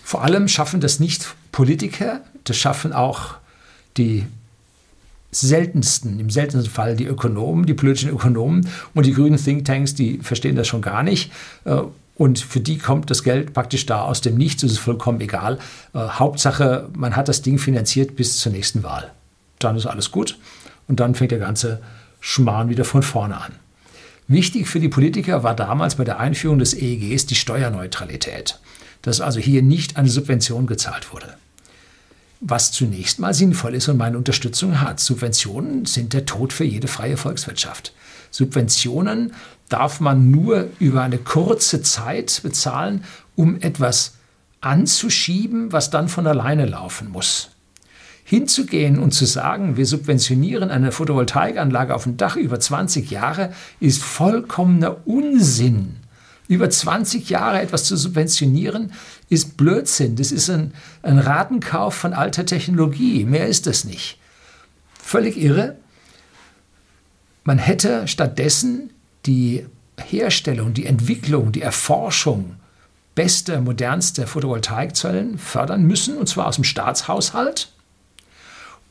Vor 0.01 0.23
allem 0.23 0.47
schaffen 0.47 0.79
das 0.79 1.01
nicht 1.01 1.35
Politiker, 1.51 2.21
das 2.45 2.55
schaffen 2.55 2.93
auch 2.93 3.35
die 3.97 4.27
seltensten, 5.41 6.19
im 6.19 6.29
seltensten 6.29 6.71
Fall 6.71 6.95
die 6.95 7.05
Ökonomen, 7.05 7.65
die 7.65 7.73
politischen 7.73 8.09
Ökonomen 8.09 8.67
und 8.93 9.05
die 9.05 9.13
grünen 9.13 9.37
Thinktanks, 9.37 9.93
die 9.93 10.19
verstehen 10.19 10.55
das 10.55 10.67
schon 10.67 10.81
gar 10.81 11.03
nicht. 11.03 11.31
Äh, 11.65 11.81
und 12.17 12.39
für 12.39 12.61
die 12.61 12.77
kommt 12.77 13.11
das 13.11 13.23
Geld 13.23 13.53
praktisch 13.53 13.85
da 13.85 14.03
aus 14.03 14.21
dem 14.21 14.37
Nichts, 14.37 14.61
das 14.61 14.71
ist 14.71 14.79
vollkommen 14.79 15.19
egal. 15.19 15.59
Äh, 15.93 15.99
Hauptsache, 15.99 16.89
man 16.95 17.15
hat 17.15 17.27
das 17.27 17.41
Ding 17.41 17.57
finanziert 17.57 18.15
bis 18.15 18.37
zur 18.37 18.51
nächsten 18.51 18.83
Wahl. 18.83 19.11
Dann 19.59 19.75
ist 19.75 19.85
alles 19.85 20.11
gut 20.11 20.37
und 20.87 20.99
dann 20.99 21.15
fängt 21.15 21.31
der 21.31 21.39
ganze 21.39 21.81
Schmarrn 22.21 22.69
wieder 22.69 22.85
von 22.85 23.03
vorne 23.03 23.39
an. 23.39 23.53
Wichtig 24.27 24.67
für 24.67 24.79
die 24.79 24.89
Politiker 24.89 25.43
war 25.43 25.55
damals 25.55 25.95
bei 25.95 26.03
der 26.03 26.19
Einführung 26.19 26.57
des 26.57 26.73
EEGs 26.73 27.27
die 27.27 27.35
Steuerneutralität, 27.35 28.59
dass 29.03 29.21
also 29.21 29.39
hier 29.39 29.61
nicht 29.61 29.97
eine 29.97 30.09
Subvention 30.09 30.65
gezahlt 30.65 31.13
wurde. 31.13 31.35
Was 32.41 32.71
zunächst 32.71 33.19
mal 33.19 33.33
sinnvoll 33.33 33.75
ist 33.75 33.87
und 33.87 33.97
meine 33.97 34.17
Unterstützung 34.17 34.81
hat. 34.81 34.99
Subventionen 34.99 35.85
sind 35.85 36.13
der 36.13 36.25
Tod 36.25 36.53
für 36.53 36.65
jede 36.65 36.87
freie 36.87 37.17
Volkswirtschaft. 37.17 37.93
Subventionen 38.29 39.33
darf 39.69 39.99
man 39.99 40.29
nur 40.29 40.67
über 40.79 41.01
eine 41.01 41.17
kurze 41.17 41.81
Zeit 41.81 42.41
bezahlen, 42.43 43.03
um 43.35 43.59
etwas 43.61 44.15
anzuschieben, 44.61 45.71
was 45.71 45.89
dann 45.89 46.09
von 46.09 46.27
alleine 46.27 46.65
laufen 46.65 47.09
muss. 47.09 47.51
Hinzugehen 48.23 48.97
und 48.97 49.13
zu 49.13 49.25
sagen, 49.25 49.77
wir 49.77 49.85
subventionieren 49.85 50.71
eine 50.71 50.91
Photovoltaikanlage 50.91 51.93
auf 51.93 52.03
dem 52.03 52.17
Dach 52.17 52.35
über 52.35 52.59
20 52.59 53.11
Jahre, 53.11 53.53
ist 53.79 54.03
vollkommener 54.03 55.07
Unsinn. 55.07 55.97
Über 56.47 56.69
20 56.69 57.29
Jahre 57.29 57.61
etwas 57.61 57.85
zu 57.85 57.97
subventionieren, 57.97 58.93
ist 59.29 59.57
Blödsinn. 59.57 60.15
Das 60.15 60.31
ist 60.31 60.49
ein, 60.49 60.73
ein 61.01 61.17
Ratenkauf 61.17 61.95
von 61.95 62.13
alter 62.13 62.45
Technologie. 62.45 63.25
Mehr 63.25 63.47
ist 63.47 63.65
das 63.65 63.83
nicht. 63.83 64.19
Völlig 65.01 65.37
irre. 65.37 65.77
Man 67.43 67.57
hätte 67.57 68.07
stattdessen 68.07 68.91
die 69.25 69.65
Herstellung, 69.97 70.73
die 70.73 70.85
Entwicklung, 70.85 71.51
die 71.51 71.61
Erforschung 71.61 72.55
bester, 73.15 73.61
modernster 73.61 74.27
Photovoltaikzellen 74.27 75.37
fördern 75.37 75.83
müssen, 75.83 76.17
und 76.17 76.27
zwar 76.27 76.47
aus 76.47 76.55
dem 76.55 76.63
Staatshaushalt. 76.63 77.71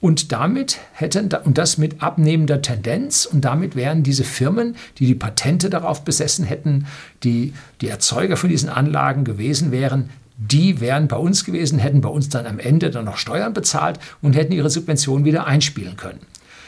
Und 0.04 0.32
damit 0.32 0.80
hätten, 0.92 1.30
und 1.44 1.56
das 1.56 1.78
mit 1.78 2.02
abnehmender 2.02 2.60
Tendenz, 2.60 3.24
und 3.24 3.42
damit 3.42 3.74
wären 3.74 4.02
diese 4.02 4.22
Firmen, 4.22 4.76
die 4.98 5.06
die 5.06 5.14
Patente 5.14 5.70
darauf 5.70 6.04
besessen 6.04 6.44
hätten, 6.44 6.86
die 7.22 7.54
die 7.80 7.88
Erzeuger 7.88 8.36
von 8.36 8.50
diesen 8.50 8.68
Anlagen 8.68 9.24
gewesen 9.24 9.72
wären, 9.72 10.10
die 10.36 10.78
wären 10.82 11.08
bei 11.08 11.16
uns 11.16 11.46
gewesen, 11.46 11.78
hätten 11.78 12.02
bei 12.02 12.10
uns 12.10 12.28
dann 12.28 12.44
am 12.44 12.58
Ende 12.58 12.90
dann 12.90 13.06
noch 13.06 13.16
Steuern 13.16 13.54
bezahlt 13.54 13.98
und 14.20 14.36
hätten 14.36 14.52
ihre 14.52 14.68
Subventionen 14.68 15.24
wieder 15.24 15.46
einspielen 15.46 15.96
können. 15.96 16.20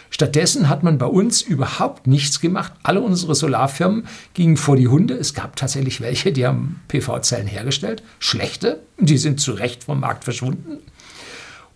Stattdessen 0.09 0.71
hat 0.71 0.83
man 0.83 0.97
bei 0.97 1.05
uns 1.05 1.43
überhaupt 1.43 2.07
nichts 2.07 2.41
gemacht. 2.41 2.73
Alle 2.85 3.03
unsere 3.03 3.35
Solarfirmen 3.35 4.07
gingen 4.33 4.57
vor 4.57 4.77
die 4.77 4.89
Hunde. 4.89 5.13
Es 5.13 5.35
gab 5.35 5.57
tatsächlich 5.57 6.01
welche, 6.01 6.33
die 6.33 6.47
haben 6.47 6.81
PV-Zellen 6.89 7.49
hergestellt, 7.49 8.03
schlechte, 8.19 8.81
die 8.99 9.19
sind 9.19 9.41
zu 9.41 9.53
Recht 9.53 9.85
vom 9.85 10.01
Markt 10.01 10.25
verschwunden. 10.25 10.79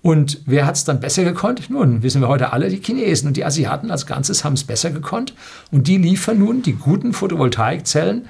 Und 0.02 0.40
wer 0.46 0.66
hat 0.66 0.76
es 0.76 0.84
dann 0.84 1.00
besser 1.00 1.24
gekonnt? 1.24 1.68
Nun, 1.68 2.02
wissen 2.02 2.22
wir 2.22 2.28
heute 2.28 2.52
alle, 2.52 2.70
die 2.70 2.82
Chinesen 2.82 3.28
und 3.28 3.36
die 3.36 3.44
Asiaten 3.44 3.90
als 3.90 4.06
Ganzes 4.06 4.44
haben 4.44 4.54
es 4.54 4.64
besser 4.64 4.90
gekonnt. 4.90 5.34
Und 5.70 5.88
die 5.88 5.98
liefern 5.98 6.38
nun 6.38 6.62
die 6.62 6.72
guten 6.72 7.12
Photovoltaikzellen 7.12 8.26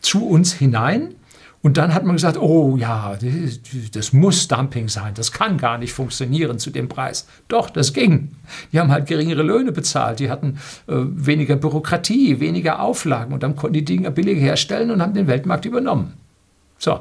zu 0.00 0.26
uns 0.28 0.52
hinein 0.52 1.16
und 1.60 1.76
dann 1.76 1.92
hat 1.92 2.04
man 2.04 2.14
gesagt, 2.14 2.38
oh 2.38 2.76
ja, 2.76 3.18
das 3.92 4.12
muss 4.12 4.46
Dumping 4.46 4.88
sein, 4.88 5.14
das 5.14 5.32
kann 5.32 5.58
gar 5.58 5.76
nicht 5.76 5.92
funktionieren 5.92 6.58
zu 6.58 6.70
dem 6.70 6.88
Preis. 6.88 7.26
Doch, 7.48 7.68
das 7.68 7.92
ging. 7.92 8.36
Die 8.72 8.78
haben 8.78 8.92
halt 8.92 9.06
geringere 9.06 9.42
Löhne 9.42 9.72
bezahlt, 9.72 10.20
die 10.20 10.30
hatten 10.30 10.58
äh, 10.86 10.94
weniger 10.94 11.56
Bürokratie, 11.56 12.38
weniger 12.38 12.80
Auflagen 12.80 13.32
und 13.32 13.42
dann 13.42 13.56
konnten 13.56 13.74
die 13.74 13.84
Dinge 13.84 14.10
billig 14.12 14.38
herstellen 14.38 14.90
und 14.92 15.02
haben 15.02 15.14
den 15.14 15.26
Weltmarkt 15.26 15.64
übernommen. 15.64 16.14
So, 16.78 17.00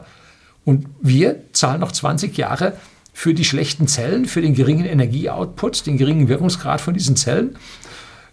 und 0.65 0.87
wir 1.01 1.43
zahlen 1.53 1.79
noch 1.79 1.91
20 1.91 2.35
Jahre 2.35 2.73
für 3.17 3.33
die 3.33 3.45
schlechten 3.45 3.87
Zellen, 3.87 4.27
für 4.27 4.41
den 4.43 4.53
geringen 4.53 4.85
Energieoutput, 4.85 5.87
den 5.87 5.97
geringen 5.97 6.27
Wirkungsgrad 6.27 6.79
von 6.79 6.93
diesen 6.93 7.15
Zellen. 7.15 7.55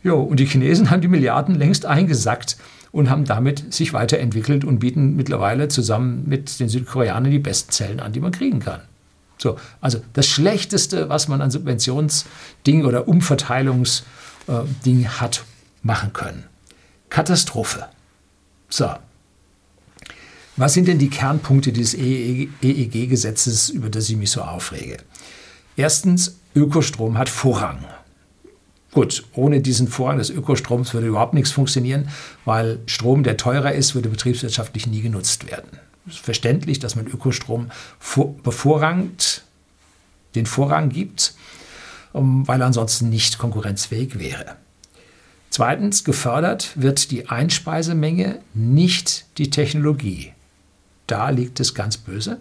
Jo, 0.03 0.21
und 0.21 0.39
die 0.41 0.45
Chinesen 0.45 0.91
haben 0.91 1.01
die 1.01 1.09
Milliarden 1.09 1.55
längst 1.55 1.87
eingesackt 1.87 2.59
und 2.93 3.09
haben 3.09 3.25
damit 3.25 3.73
sich 3.73 3.95
weiterentwickelt 3.95 4.63
und 4.63 4.81
bieten 4.81 5.17
mittlerweile 5.17 5.69
zusammen 5.69 6.25
mit 6.29 6.61
den 6.61 6.69
Südkoreanern 6.69 7.31
die 7.31 7.39
besten 7.39 7.73
Zellen 7.73 7.99
an, 7.99 8.13
die 8.13 8.21
man 8.21 8.31
kriegen 8.31 8.61
kann. 8.61 8.83
So, 9.39 9.57
also 9.81 10.03
das 10.13 10.27
Schlechteste, 10.27 11.09
was 11.09 11.29
man 11.29 11.41
an 11.41 11.51
Subventionsding 11.51 12.85
oder 12.85 13.09
Umverteilungsding 13.09 14.05
äh, 14.87 15.05
hat 15.07 15.45
machen 15.83 16.13
können. 16.13 16.45
Katastrophe. 17.09 17.87
So. 18.69 18.91
Was 20.57 20.75
sind 20.75 20.87
denn 20.87 20.99
die 20.99 21.11
Kernpunkte 21.11 21.73
dieses 21.73 21.95
EEG-Gesetzes, 21.95 23.71
über 23.71 23.91
das 23.91 24.09
ich 24.09 24.17
mich 24.17 24.31
so 24.31 24.43
aufrege? 24.43 24.99
Erstens, 25.77 26.37
Ökostrom 26.55 27.19
hat 27.19 27.29
Vorrang. 27.29 27.85
Gut, 28.93 29.25
ohne 29.35 29.61
diesen 29.61 29.89
Vorrang 29.89 30.19
des 30.19 30.31
Ökostroms 30.31 30.95
würde 30.95 31.09
überhaupt 31.09 31.35
nichts 31.35 31.51
funktionieren, 31.51 32.09
weil 32.45 32.79
Strom, 32.87 33.25
der 33.25 33.37
teurer 33.37 33.73
ist, 33.73 33.97
würde 33.97 34.09
betriebswirtschaftlich 34.09 34.87
nie 34.87 35.01
genutzt 35.01 35.51
werden. 35.51 35.81
Es 36.07 36.15
ist 36.15 36.25
verständlich, 36.25 36.79
dass 36.79 36.95
man 36.95 37.09
Ökostrom 37.09 37.73
bevorrangt, 38.45 39.43
den 40.37 40.47
Vorrang 40.47 40.91
gibt, 40.91 41.35
weil 42.13 42.61
er 42.61 42.67
ansonsten 42.67 43.09
nicht 43.09 43.39
konkurrenzfähig 43.39 44.21
wäre. 44.21 44.55
Zweitens, 45.51 46.05
gefördert 46.05 46.71
wird 46.77 47.11
die 47.11 47.29
Einspeisemenge, 47.29 48.39
nicht 48.55 49.25
die 49.39 49.51
Technologie. 49.51 50.34
Da 51.07 51.31
liegt 51.31 51.61
es 51.61 51.75
ganz 51.75 51.97
böse. 51.97 52.39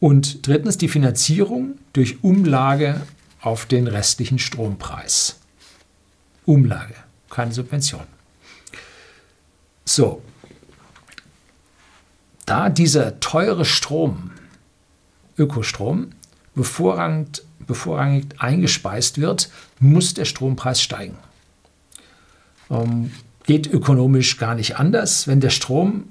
Und 0.00 0.46
drittens 0.46 0.78
die 0.78 0.88
Finanzierung 0.88 1.78
durch 1.92 2.22
Umlage 2.22 3.00
auf 3.40 3.66
den 3.66 3.86
restlichen 3.86 4.38
Strompreis. 4.38 5.36
Umlage, 6.44 6.94
keine 7.30 7.52
Subvention. 7.52 8.04
So, 9.84 10.22
da 12.46 12.70
dieser 12.70 13.20
teure 13.20 13.64
Strom, 13.64 14.30
Ökostrom, 15.36 16.12
bevorrangig, 16.54 17.42
bevorrangig 17.60 18.26
eingespeist 18.38 19.18
wird, 19.18 19.50
muss 19.80 20.14
der 20.14 20.24
Strompreis 20.24 20.82
steigen. 20.82 21.18
Ähm, 22.70 23.12
geht 23.44 23.66
ökonomisch 23.66 24.38
gar 24.38 24.54
nicht 24.54 24.76
anders. 24.76 25.26
Wenn 25.26 25.40
der 25.40 25.50
Strom 25.50 26.04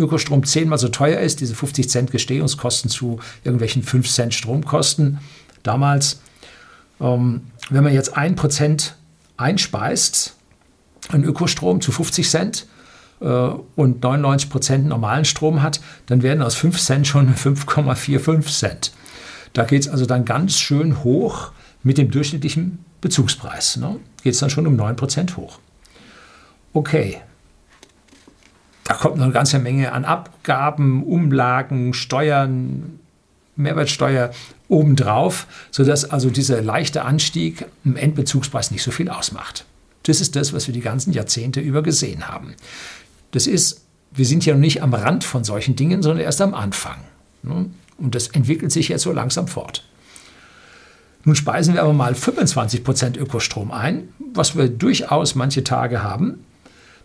Ökostrom 0.00 0.44
zehnmal 0.44 0.78
so 0.78 0.88
teuer 0.88 1.20
ist, 1.20 1.40
diese 1.40 1.54
50 1.54 1.88
Cent 1.88 2.10
Gestehungskosten 2.10 2.90
zu 2.90 3.20
irgendwelchen 3.44 3.82
5 3.82 4.08
Cent 4.08 4.34
Stromkosten 4.34 5.18
damals. 5.62 6.20
Ähm, 7.00 7.42
wenn 7.70 7.84
man 7.84 7.92
jetzt 7.92 8.16
1% 8.16 8.92
einspeist 9.36 10.34
an 11.08 11.24
Ökostrom 11.24 11.80
zu 11.80 11.92
50 11.92 12.28
Cent 12.28 12.66
äh, 13.20 13.26
und 13.26 14.04
99% 14.04 14.78
normalen 14.78 15.24
Strom 15.24 15.62
hat, 15.62 15.80
dann 16.06 16.22
werden 16.22 16.42
aus 16.42 16.54
5 16.56 16.80
Cent 16.80 17.06
schon 17.06 17.34
5,45 17.36 18.58
Cent. 18.58 18.92
Da 19.52 19.64
geht 19.64 19.82
es 19.82 19.88
also 19.88 20.06
dann 20.06 20.24
ganz 20.24 20.58
schön 20.58 21.02
hoch 21.02 21.52
mit 21.82 21.98
dem 21.98 22.10
durchschnittlichen 22.10 22.84
Bezugspreis. 23.00 23.76
Ne? 23.76 23.96
Geht 24.22 24.34
es 24.34 24.40
dann 24.40 24.50
schon 24.50 24.66
um 24.66 24.78
9% 24.78 25.36
hoch. 25.36 25.58
Okay, 26.72 27.20
da 28.90 28.96
kommt 28.96 29.18
noch 29.18 29.24
eine 29.24 29.32
ganze 29.32 29.60
Menge 29.60 29.92
an 29.92 30.04
Abgaben, 30.04 31.04
Umlagen, 31.04 31.94
Steuern, 31.94 32.98
Mehrwertsteuer 33.54 34.32
obendrauf, 34.66 35.46
sodass 35.70 36.10
also 36.10 36.28
dieser 36.28 36.60
leichte 36.60 37.04
Anstieg 37.04 37.66
im 37.84 37.94
Endbezugspreis 37.94 38.72
nicht 38.72 38.82
so 38.82 38.90
viel 38.90 39.08
ausmacht. 39.08 39.64
Das 40.02 40.20
ist 40.20 40.34
das, 40.34 40.52
was 40.52 40.66
wir 40.66 40.74
die 40.74 40.80
ganzen 40.80 41.12
Jahrzehnte 41.12 41.60
über 41.60 41.84
gesehen 41.84 42.26
haben. 42.26 42.56
Das 43.30 43.46
ist, 43.46 43.82
wir 44.10 44.26
sind 44.26 44.44
ja 44.44 44.54
noch 44.54 44.60
nicht 44.60 44.82
am 44.82 44.92
Rand 44.92 45.22
von 45.22 45.44
solchen 45.44 45.76
Dingen, 45.76 46.02
sondern 46.02 46.24
erst 46.24 46.40
am 46.40 46.52
Anfang. 46.52 46.98
Ne? 47.44 47.66
Und 47.96 48.16
das 48.16 48.26
entwickelt 48.26 48.72
sich 48.72 48.88
jetzt 48.88 49.02
so 49.02 49.12
langsam 49.12 49.46
fort. 49.46 49.84
Nun 51.22 51.36
speisen 51.36 51.74
wir 51.74 51.82
aber 51.82 51.92
mal 51.92 52.14
25% 52.14 53.16
Ökostrom 53.18 53.70
ein, 53.70 54.08
was 54.34 54.56
wir 54.56 54.66
durchaus 54.68 55.36
manche 55.36 55.62
Tage 55.62 56.02
haben 56.02 56.40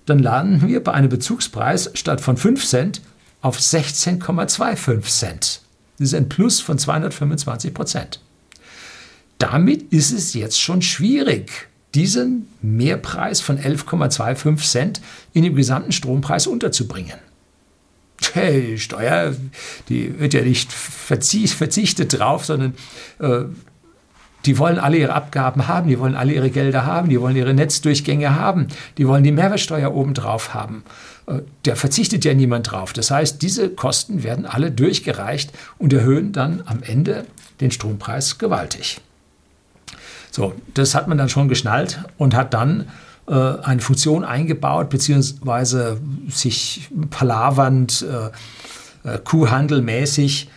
dann 0.05 0.19
landen 0.19 0.67
wir 0.67 0.83
bei 0.83 0.93
einem 0.93 1.09
Bezugspreis 1.09 1.91
statt 1.93 2.21
von 2.21 2.38
5 2.38 2.65
Cent 2.65 3.01
auf 3.41 3.59
16,25 3.59 5.01
Cent. 5.03 5.62
Das 5.97 6.07
ist 6.09 6.13
ein 6.13 6.29
Plus 6.29 6.59
von 6.62 6.77
225 6.77 7.74
Prozent. 7.74 8.19
Damit 9.38 9.93
ist 9.93 10.12
es 10.12 10.33
jetzt 10.33 10.59
schon 10.59 10.81
schwierig, 10.81 11.67
diesen 11.93 12.47
Mehrpreis 12.62 13.41
von 13.41 13.57
11,25 13.57 14.69
Cent 14.69 15.01
in 15.33 15.43
dem 15.43 15.55
gesamten 15.55 15.91
Strompreis 15.91 16.47
unterzubringen. 16.47 17.17
Hey, 18.33 18.77
Steuer, 18.77 19.35
die 19.89 20.19
wird 20.19 20.33
ja 20.33 20.41
nicht 20.41 20.71
verzichtet 20.71 22.17
drauf, 22.17 22.45
sondern 22.45 22.74
äh, 23.19 23.43
die 24.45 24.57
wollen 24.57 24.79
alle 24.79 24.97
ihre 24.97 25.13
Abgaben 25.13 25.67
haben, 25.67 25.89
die 25.89 25.99
wollen 25.99 26.15
alle 26.15 26.33
ihre 26.33 26.49
Gelder 26.49 26.85
haben, 26.85 27.09
die 27.09 27.19
wollen 27.19 27.35
ihre 27.35 27.53
Netzdurchgänge 27.53 28.35
haben, 28.35 28.67
die 28.97 29.07
wollen 29.07 29.23
die 29.23 29.31
Mehrwertsteuer 29.31 29.93
obendrauf 29.93 30.53
haben. 30.53 30.83
Äh, 31.27 31.39
da 31.63 31.75
verzichtet 31.75 32.25
ja 32.25 32.33
niemand 32.33 32.71
drauf. 32.71 32.93
Das 32.93 33.11
heißt, 33.11 33.41
diese 33.41 33.69
Kosten 33.69 34.23
werden 34.23 34.45
alle 34.45 34.71
durchgereicht 34.71 35.51
und 35.77 35.93
erhöhen 35.93 36.31
dann 36.31 36.63
am 36.65 36.83
Ende 36.83 37.25
den 37.61 37.71
Strompreis 37.71 38.37
gewaltig. 38.37 39.01
So, 40.31 40.53
das 40.73 40.95
hat 40.95 41.07
man 41.07 41.17
dann 41.17 41.29
schon 41.29 41.47
geschnallt 41.47 42.03
und 42.17 42.35
hat 42.35 42.53
dann 42.53 42.87
äh, 43.27 43.33
eine 43.33 43.81
Funktion 43.81 44.25
eingebaut, 44.25 44.89
beziehungsweise 44.89 45.99
sich 46.27 46.89
palavernd, 47.09 48.05
äh, 49.03 49.15
äh, 49.15 49.19
kuhhandelmäßig 49.19 50.47
ähm, 50.47 50.51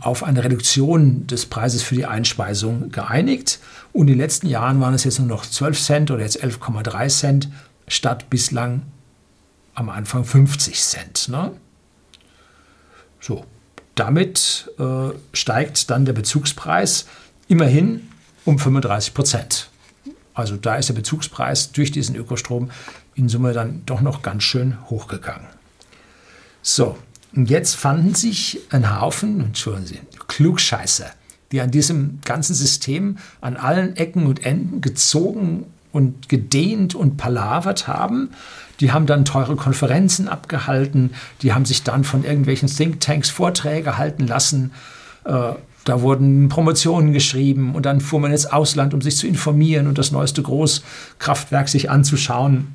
auf 0.00 0.24
eine 0.24 0.42
Reduktion 0.42 1.26
des 1.28 1.46
Preises 1.46 1.82
für 1.82 1.94
die 1.94 2.06
Einspeisung 2.06 2.90
geeinigt. 2.90 3.60
Und 3.92 4.02
in 4.02 4.14
den 4.14 4.18
letzten 4.18 4.48
Jahren 4.48 4.80
waren 4.80 4.94
es 4.94 5.04
jetzt 5.04 5.20
nur 5.20 5.28
noch 5.28 5.46
12 5.46 5.80
Cent 5.80 6.10
oder 6.10 6.22
jetzt 6.22 6.42
11,3 6.42 7.08
Cent 7.08 7.48
statt 7.86 8.28
bislang 8.28 8.82
am 9.74 9.88
Anfang 9.88 10.24
50 10.24 10.80
Cent. 10.80 11.28
Ne? 11.28 11.52
So, 13.20 13.44
damit 13.94 14.70
äh, 14.78 15.10
steigt 15.32 15.90
dann 15.90 16.04
der 16.06 16.12
Bezugspreis 16.12 17.06
immerhin 17.46 18.08
um 18.44 18.58
35 18.58 19.14
Prozent. 19.14 19.68
Also 20.34 20.56
da 20.56 20.76
ist 20.76 20.88
der 20.88 20.94
Bezugspreis 20.94 21.72
durch 21.72 21.92
diesen 21.92 22.16
Ökostrom 22.16 22.70
in 23.14 23.28
Summe 23.28 23.52
dann 23.52 23.82
doch 23.86 24.00
noch 24.00 24.22
ganz 24.22 24.42
schön 24.42 24.78
hochgegangen. 24.88 25.46
So, 26.62 26.96
und 27.34 27.48
jetzt 27.48 27.76
fanden 27.76 28.14
sich 28.14 28.60
ein 28.70 29.00
Haufen, 29.00 29.40
entschuldigen 29.40 29.86
Sie, 29.86 30.00
Klugscheißer, 30.28 31.06
die 31.50 31.60
an 31.60 31.70
diesem 31.70 32.18
ganzen 32.24 32.54
System 32.54 33.16
an 33.40 33.56
allen 33.56 33.96
Ecken 33.96 34.26
und 34.26 34.44
Enden 34.44 34.80
gezogen 34.80 35.66
und 35.92 36.28
gedehnt 36.28 36.94
und 36.94 37.16
palavert 37.16 37.86
haben. 37.86 38.30
Die 38.80 38.92
haben 38.92 39.06
dann 39.06 39.24
teure 39.24 39.56
Konferenzen 39.56 40.28
abgehalten, 40.28 41.10
die 41.42 41.52
haben 41.52 41.64
sich 41.64 41.82
dann 41.82 42.04
von 42.04 42.24
irgendwelchen 42.24 42.68
Thinktanks 42.68 43.30
Vorträge 43.30 43.96
halten 43.96 44.26
lassen. 44.26 44.72
Äh, 45.24 45.52
da 45.84 46.00
wurden 46.00 46.48
Promotionen 46.48 47.12
geschrieben 47.12 47.74
und 47.74 47.86
dann 47.86 48.00
fuhr 48.00 48.20
man 48.20 48.30
ins 48.30 48.46
Ausland, 48.46 48.94
um 48.94 49.00
sich 49.00 49.16
zu 49.16 49.26
informieren 49.26 49.86
und 49.88 49.98
das 49.98 50.12
neueste 50.12 50.42
Großkraftwerk 50.42 51.68
sich 51.68 51.90
anzuschauen. 51.90 52.74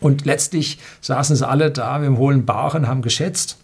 Und 0.00 0.24
letztlich 0.24 0.78
saßen 1.00 1.36
sie 1.36 1.46
alle 1.46 1.70
da 1.70 1.98
dem 1.98 2.16
hohlen 2.16 2.46
Bauch 2.46 2.74
und 2.74 2.88
haben 2.88 3.02
geschätzt 3.02 3.58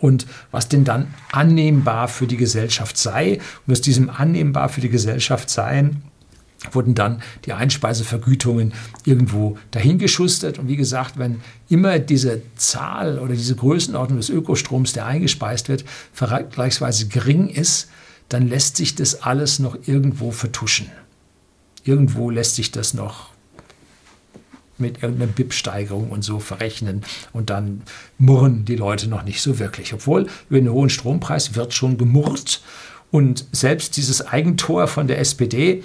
und 0.00 0.26
was 0.50 0.68
denn 0.68 0.84
dann 0.84 1.14
annehmbar 1.32 2.08
für 2.08 2.26
die 2.26 2.36
Gesellschaft 2.36 2.96
sei. 2.96 3.40
Und 3.66 3.72
aus 3.72 3.80
diesem 3.80 4.10
annehmbar 4.10 4.68
für 4.68 4.80
die 4.80 4.88
Gesellschaft 4.88 5.50
sein 5.50 6.02
wurden 6.72 6.94
dann 6.94 7.22
die 7.46 7.52
Einspeisevergütungen 7.52 8.74
irgendwo 9.04 9.56
dahingeschustert. 9.70 10.58
Und 10.58 10.68
wie 10.68 10.76
gesagt, 10.76 11.18
wenn 11.18 11.40
immer 11.68 11.98
diese 11.98 12.42
Zahl 12.56 13.18
oder 13.18 13.34
diese 13.34 13.56
Größenordnung 13.56 14.18
des 14.18 14.28
Ökostroms, 14.28 14.92
der 14.92 15.06
eingespeist 15.06 15.68
wird, 15.68 15.84
vergleichsweise 16.12 17.08
gering 17.08 17.48
ist, 17.48 17.88
dann 18.28 18.46
lässt 18.46 18.76
sich 18.76 18.94
das 18.94 19.22
alles 19.22 19.58
noch 19.58 19.76
irgendwo 19.86 20.30
vertuschen. 20.30 20.86
Irgendwo 21.84 22.30
lässt 22.30 22.56
sich 22.56 22.70
das 22.70 22.94
noch 22.94 23.30
mit 24.80 25.02
irgendeiner 25.02 25.30
BIP-Steigerung 25.30 26.10
und 26.10 26.22
so 26.22 26.38
verrechnen. 26.38 27.02
Und 27.32 27.50
dann 27.50 27.82
murren 28.18 28.64
die 28.64 28.76
Leute 28.76 29.08
noch 29.08 29.22
nicht 29.22 29.40
so 29.42 29.58
wirklich. 29.58 29.94
Obwohl 29.94 30.26
über 30.48 30.58
den 30.58 30.70
hohen 30.70 30.90
Strompreis 30.90 31.54
wird 31.54 31.74
schon 31.74 31.98
gemurrt. 31.98 32.62
Und 33.10 33.46
selbst 33.52 33.96
dieses 33.96 34.26
Eigentor 34.26 34.86
von 34.86 35.06
der 35.06 35.18
SPD, 35.18 35.82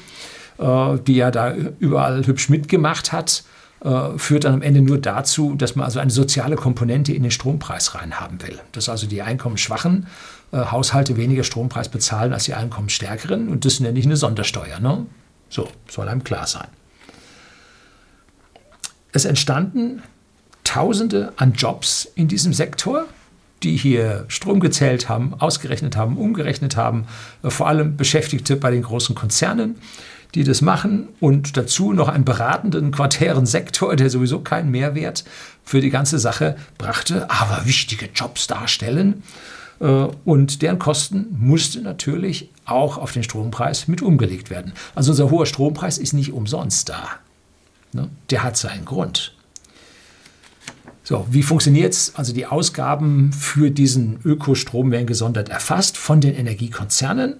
äh, 0.58 0.98
die 1.06 1.16
ja 1.16 1.32
da 1.32 1.54
überall 1.80 2.26
hübsch 2.26 2.50
mitgemacht 2.50 3.12
hat, 3.12 3.44
äh, 3.84 4.18
führt 4.18 4.46
dann 4.46 4.54
am 4.54 4.62
Ende 4.62 4.82
nur 4.82 4.98
dazu, 4.98 5.56
dass 5.56 5.76
man 5.76 5.86
also 5.86 6.00
eine 6.00 6.12
soziale 6.12 6.56
Komponente 6.56 7.14
in 7.14 7.24
den 7.24 7.32
Strompreis 7.32 7.96
reinhaben 7.96 8.42
will. 8.42 8.60
Dass 8.72 8.90
also 8.90 9.08
die 9.08 9.22
einkommensschwachen 9.22 10.08
äh, 10.52 10.58
Haushalte 10.58 11.18
weniger 11.18 11.44
Strompreis 11.44 11.90
bezahlen 11.90 12.34
als 12.34 12.46
die 12.46 12.54
einkommensstärkeren. 12.54 13.50
Und 13.50 13.66
das 13.66 13.80
nenne 13.80 14.00
ich 14.00 14.06
eine 14.06 14.18
Sondersteuer. 14.18 14.80
Ne? 14.80 15.06
So, 15.50 15.68
soll 15.90 16.08
einem 16.08 16.24
klar 16.24 16.48
sein. 16.48 16.68
Es 19.16 19.24
entstanden 19.24 20.04
Tausende 20.66 21.32
an 21.38 21.54
Jobs 21.54 22.06
in 22.16 22.28
diesem 22.28 22.52
Sektor, 22.52 23.06
die 23.64 23.78
hier 23.78 24.26
Strom 24.28 24.60
gezählt 24.60 25.08
haben, 25.08 25.34
ausgerechnet 25.40 25.96
haben, 25.96 26.18
umgerechnet 26.18 26.76
haben, 26.76 27.06
äh, 27.42 27.50
vor 27.50 27.70
allem 27.70 27.96
Beschäftigte 27.96 28.58
bei 28.58 28.72
den 28.72 28.82
großen 28.82 29.16
Konzernen, 29.16 29.76
die 30.34 30.44
das 30.44 30.62
machen 30.62 31.08
und 31.22 31.56
dazu 31.56 31.94
noch 31.94 32.10
einen 32.10 32.26
beratenden 32.26 32.92
quartären 32.92 33.46
Sektor, 33.46 33.96
der 33.96 34.10
sowieso 34.10 34.42
keinen 34.42 34.70
Mehrwert 34.70 35.24
für 35.64 35.80
die 35.80 35.92
ganze 35.92 36.20
Sache 36.20 36.58
brachte, 36.78 37.32
aber 37.32 37.66
wichtige 37.66 38.10
Jobs 38.14 38.48
darstellen. 38.48 39.24
Äh, 39.80 39.86
und 40.26 40.62
deren 40.62 40.78
Kosten 40.80 41.28
musste 41.40 41.80
natürlich 41.80 42.50
auch 42.66 42.98
auf 42.98 43.14
den 43.14 43.24
Strompreis 43.24 43.88
mit 43.88 44.02
umgelegt 44.02 44.50
werden. 44.50 44.74
Also 44.94 45.12
unser 45.12 45.32
hoher 45.32 45.46
Strompreis 45.46 46.00
ist 46.00 46.12
nicht 46.12 46.34
umsonst 46.34 46.90
da. 46.90 47.20
Ne? 47.96 48.10
Der 48.30 48.44
hat 48.44 48.58
seinen 48.58 48.86
Grund. 48.86 49.34
So, 51.04 51.26
wie 51.30 51.44
funktioniert 51.44 51.94
es? 51.94 52.14
Also 52.16 52.34
die 52.34 52.46
Ausgaben 52.46 53.32
für 53.32 53.72
diesen 53.72 54.20
Ökostrom 54.26 54.92
werden 54.92 55.08
gesondert 55.08 55.50
erfasst 55.50 55.98
von 55.98 56.20
den 56.20 56.36
Energiekonzernen 56.36 57.38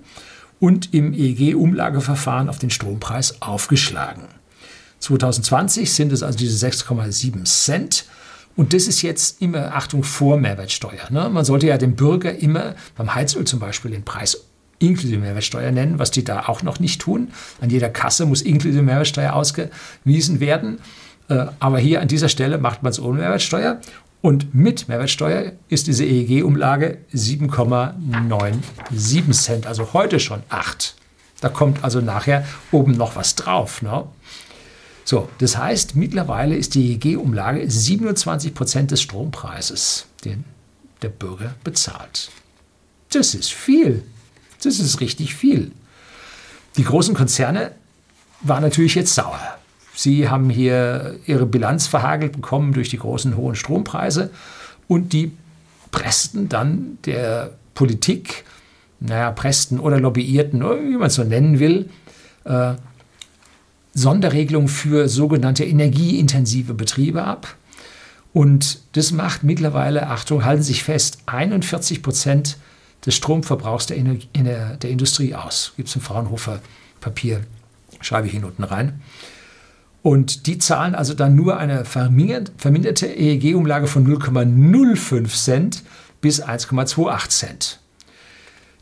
und 0.60 0.94
im 0.94 1.14
EEG-Umlageverfahren 1.14 2.48
auf 2.48 2.60
den 2.60 2.70
Strompreis 2.70 3.42
aufgeschlagen. 3.42 4.24
2020 5.00 5.92
sind 5.92 6.12
es 6.12 6.24
also 6.24 6.38
diese 6.38 6.66
6,7 6.66 7.44
Cent. 7.46 8.06
Und 8.56 8.74
das 8.74 8.88
ist 8.88 9.02
jetzt 9.02 9.42
immer, 9.42 9.76
Achtung, 9.76 10.04
vor 10.04 10.38
Mehrwertsteuer. 10.38 11.10
Ne? 11.10 11.28
Man 11.30 11.44
sollte 11.44 11.68
ja 11.68 11.78
dem 11.78 11.96
Bürger 11.96 12.38
immer 12.38 12.76
beim 12.96 13.14
Heizöl 13.14 13.46
zum 13.46 13.60
Beispiel 13.60 13.92
den 13.92 14.06
Preis 14.06 14.46
inklusive 14.80 15.20
Mehrwertsteuer 15.20 15.72
nennen, 15.72 16.00
was 16.00 16.12
die 16.12 16.24
da 16.24 16.48
auch 16.48 16.64
noch 16.64 16.80
nicht 16.80 17.02
tun. 17.02 17.30
An 17.62 17.70
jeder 17.70 17.90
Kasse 17.90 18.26
muss 18.26 18.42
inklusive 18.42 18.82
Mehrwertsteuer 18.82 19.34
ausgewiesen 19.34 20.40
werden. 20.40 20.80
Äh, 21.30 21.46
aber 21.60 21.80
hier 21.80 22.02
an 22.02 22.08
dieser 22.08 22.30
Stelle 22.30 22.58
macht 22.58 22.84
man 22.84 22.92
es 22.92 23.00
ohne 23.00 23.20
Mehrwertsteuer. 23.20 23.80
Und 24.22 24.56
mit 24.56 24.88
Mehrwertsteuer 24.88 25.52
ist 25.70 25.88
diese 25.88 26.04
EEG-Umlage 26.04 26.98
7,97 27.14 29.32
Cent, 29.34 29.68
also 29.68 29.94
heute 29.94 30.20
schon 30.20 30.42
8. 30.50 30.96
Da 31.42 31.50
kommt 31.50 31.84
also 31.84 32.02
nachher 32.02 32.44
oben 32.72 32.94
noch 32.94 33.16
was 33.16 33.36
drauf. 33.36 33.84
Ne? 33.84 34.06
So, 35.04 35.30
das 35.38 35.58
heißt, 35.58 35.96
mittlerweile 35.96 36.56
ist 36.56 36.74
die 36.74 36.94
EEG-Umlage 36.94 37.70
27 37.70 38.56
Prozent 38.56 38.90
des 38.90 39.04
Strompreises, 39.04 40.08
den 40.24 40.44
der 41.04 41.10
Bürger 41.10 41.54
bezahlt. 41.64 42.32
Das 43.12 43.36
ist 43.36 43.54
viel. 43.54 44.02
Das 44.66 44.80
ist 44.80 45.00
richtig 45.00 45.36
viel. 45.36 45.72
Die 46.78 46.84
großen 46.84 47.14
Konzerne 47.14 47.72
waren 48.42 48.64
natürlich 48.64 48.96
jetzt 48.96 49.14
sauer. 49.14 49.40
Sie 49.96 50.28
haben 50.28 50.50
hier 50.50 51.18
ihre 51.26 51.46
Bilanz 51.46 51.88
verhagelt 51.88 52.34
bekommen 52.34 52.74
durch 52.74 52.90
die 52.90 52.98
großen 52.98 53.38
hohen 53.38 53.56
Strompreise 53.56 54.32
und 54.88 55.14
die 55.14 55.32
pressten 55.92 56.50
dann 56.50 56.98
der 57.06 57.52
Politik, 57.74 58.44
naja, 59.00 59.32
pressten 59.32 59.80
oder 59.80 60.00
lobbyierten, 60.00 60.62
wie 60.62 60.98
man 60.98 61.08
es 61.08 61.16
so 61.16 61.24
nennen 61.24 61.60
will, 61.60 61.90
äh, 62.44 62.74
Sonderregelungen 63.94 64.68
für 64.68 65.08
sogenannte 65.08 65.64
energieintensive 65.64 66.74
Betriebe 66.74 67.24
ab. 67.24 67.56
Und 68.34 68.80
das 68.94 69.14
macht 69.14 69.44
mittlerweile, 69.44 70.08
Achtung, 70.08 70.44
halten 70.44 70.62
Sie 70.62 70.74
sich 70.74 70.84
fest, 70.84 71.20
41 71.28 72.04
Prozent 72.04 72.58
des 73.06 73.16
Stromverbrauchs 73.16 73.86
der, 73.88 73.98
Energie, 73.98 74.28
der, 74.36 74.78
der 74.78 74.90
Industrie 74.90 75.36
aus. 75.36 75.74
Gibt 75.76 75.90
es 75.90 75.96
im 75.96 76.02
Fraunhofer 76.02 76.60
Papier, 77.00 77.42
schreibe 78.02 78.28
ich 78.28 78.34
hier 78.34 78.46
unten 78.46 78.64
rein. 78.64 79.02
Und 80.02 80.46
die 80.48 80.60
zahlen 80.60 80.94
also 80.94 81.14
dann 81.14 81.36
nur 81.36 81.58
eine 81.58 81.84
verminderte 81.86 83.08
EEG-Umlage 83.08 83.88
von 83.88 84.08
0,05 84.08 85.44
Cent 85.44 85.84
bis 86.22 86.44
1,28 86.44 87.30
Cent. 87.30 87.80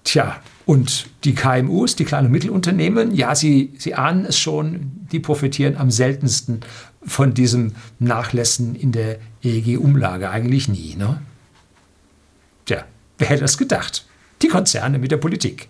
Tja, 0.03 0.41
und 0.65 1.07
die 1.23 1.33
KMUs, 1.33 1.95
die 1.95 2.05
kleinen 2.05 2.27
und 2.27 2.33
Mittelunternehmen, 2.33 3.13
ja, 3.15 3.35
sie, 3.35 3.73
sie 3.77 3.95
ahnen 3.95 4.25
es 4.25 4.37
schon, 4.37 4.91
die 5.11 5.19
profitieren 5.19 5.77
am 5.77 5.91
seltensten 5.91 6.61
von 7.05 7.33
diesem 7.33 7.73
Nachlässen 7.99 8.75
in 8.75 8.91
der 8.91 9.17
EEG-Umlage. 9.43 10.29
Eigentlich 10.29 10.67
nie. 10.67 10.95
Ne? 10.95 11.21
Tja, 12.65 12.85
wer 13.17 13.29
hätte 13.29 13.41
das 13.41 13.57
gedacht? 13.57 14.05
Die 14.43 14.47
Konzerne 14.49 14.99
mit 14.99 15.11
der 15.11 15.17
Politik. 15.17 15.67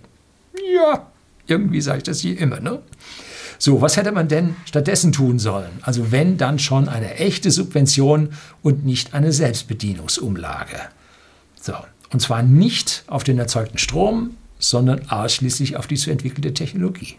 Ja, 0.73 1.07
irgendwie 1.47 1.81
sage 1.81 1.99
ich 1.99 2.03
das 2.03 2.19
hier 2.19 2.37
immer. 2.37 2.59
Ne? 2.59 2.81
So, 3.59 3.81
was 3.81 3.95
hätte 3.95 4.11
man 4.11 4.27
denn 4.27 4.55
stattdessen 4.65 5.11
tun 5.11 5.39
sollen? 5.39 5.71
Also 5.83 6.11
wenn 6.11 6.37
dann 6.37 6.59
schon 6.59 6.89
eine 6.89 7.15
echte 7.15 7.51
Subvention 7.51 8.33
und 8.61 8.85
nicht 8.85 9.13
eine 9.13 9.31
Selbstbedienungsumlage. 9.31 10.81
So, 11.61 11.73
und 12.11 12.19
zwar 12.21 12.43
nicht 12.43 13.03
auf 13.07 13.23
den 13.23 13.39
erzeugten 13.39 13.77
Strom, 13.77 14.35
sondern 14.59 15.09
ausschließlich 15.09 15.77
auf 15.77 15.87
die 15.87 15.95
zu 15.95 16.11
entwickelte 16.11 16.53
Technologie. 16.53 17.15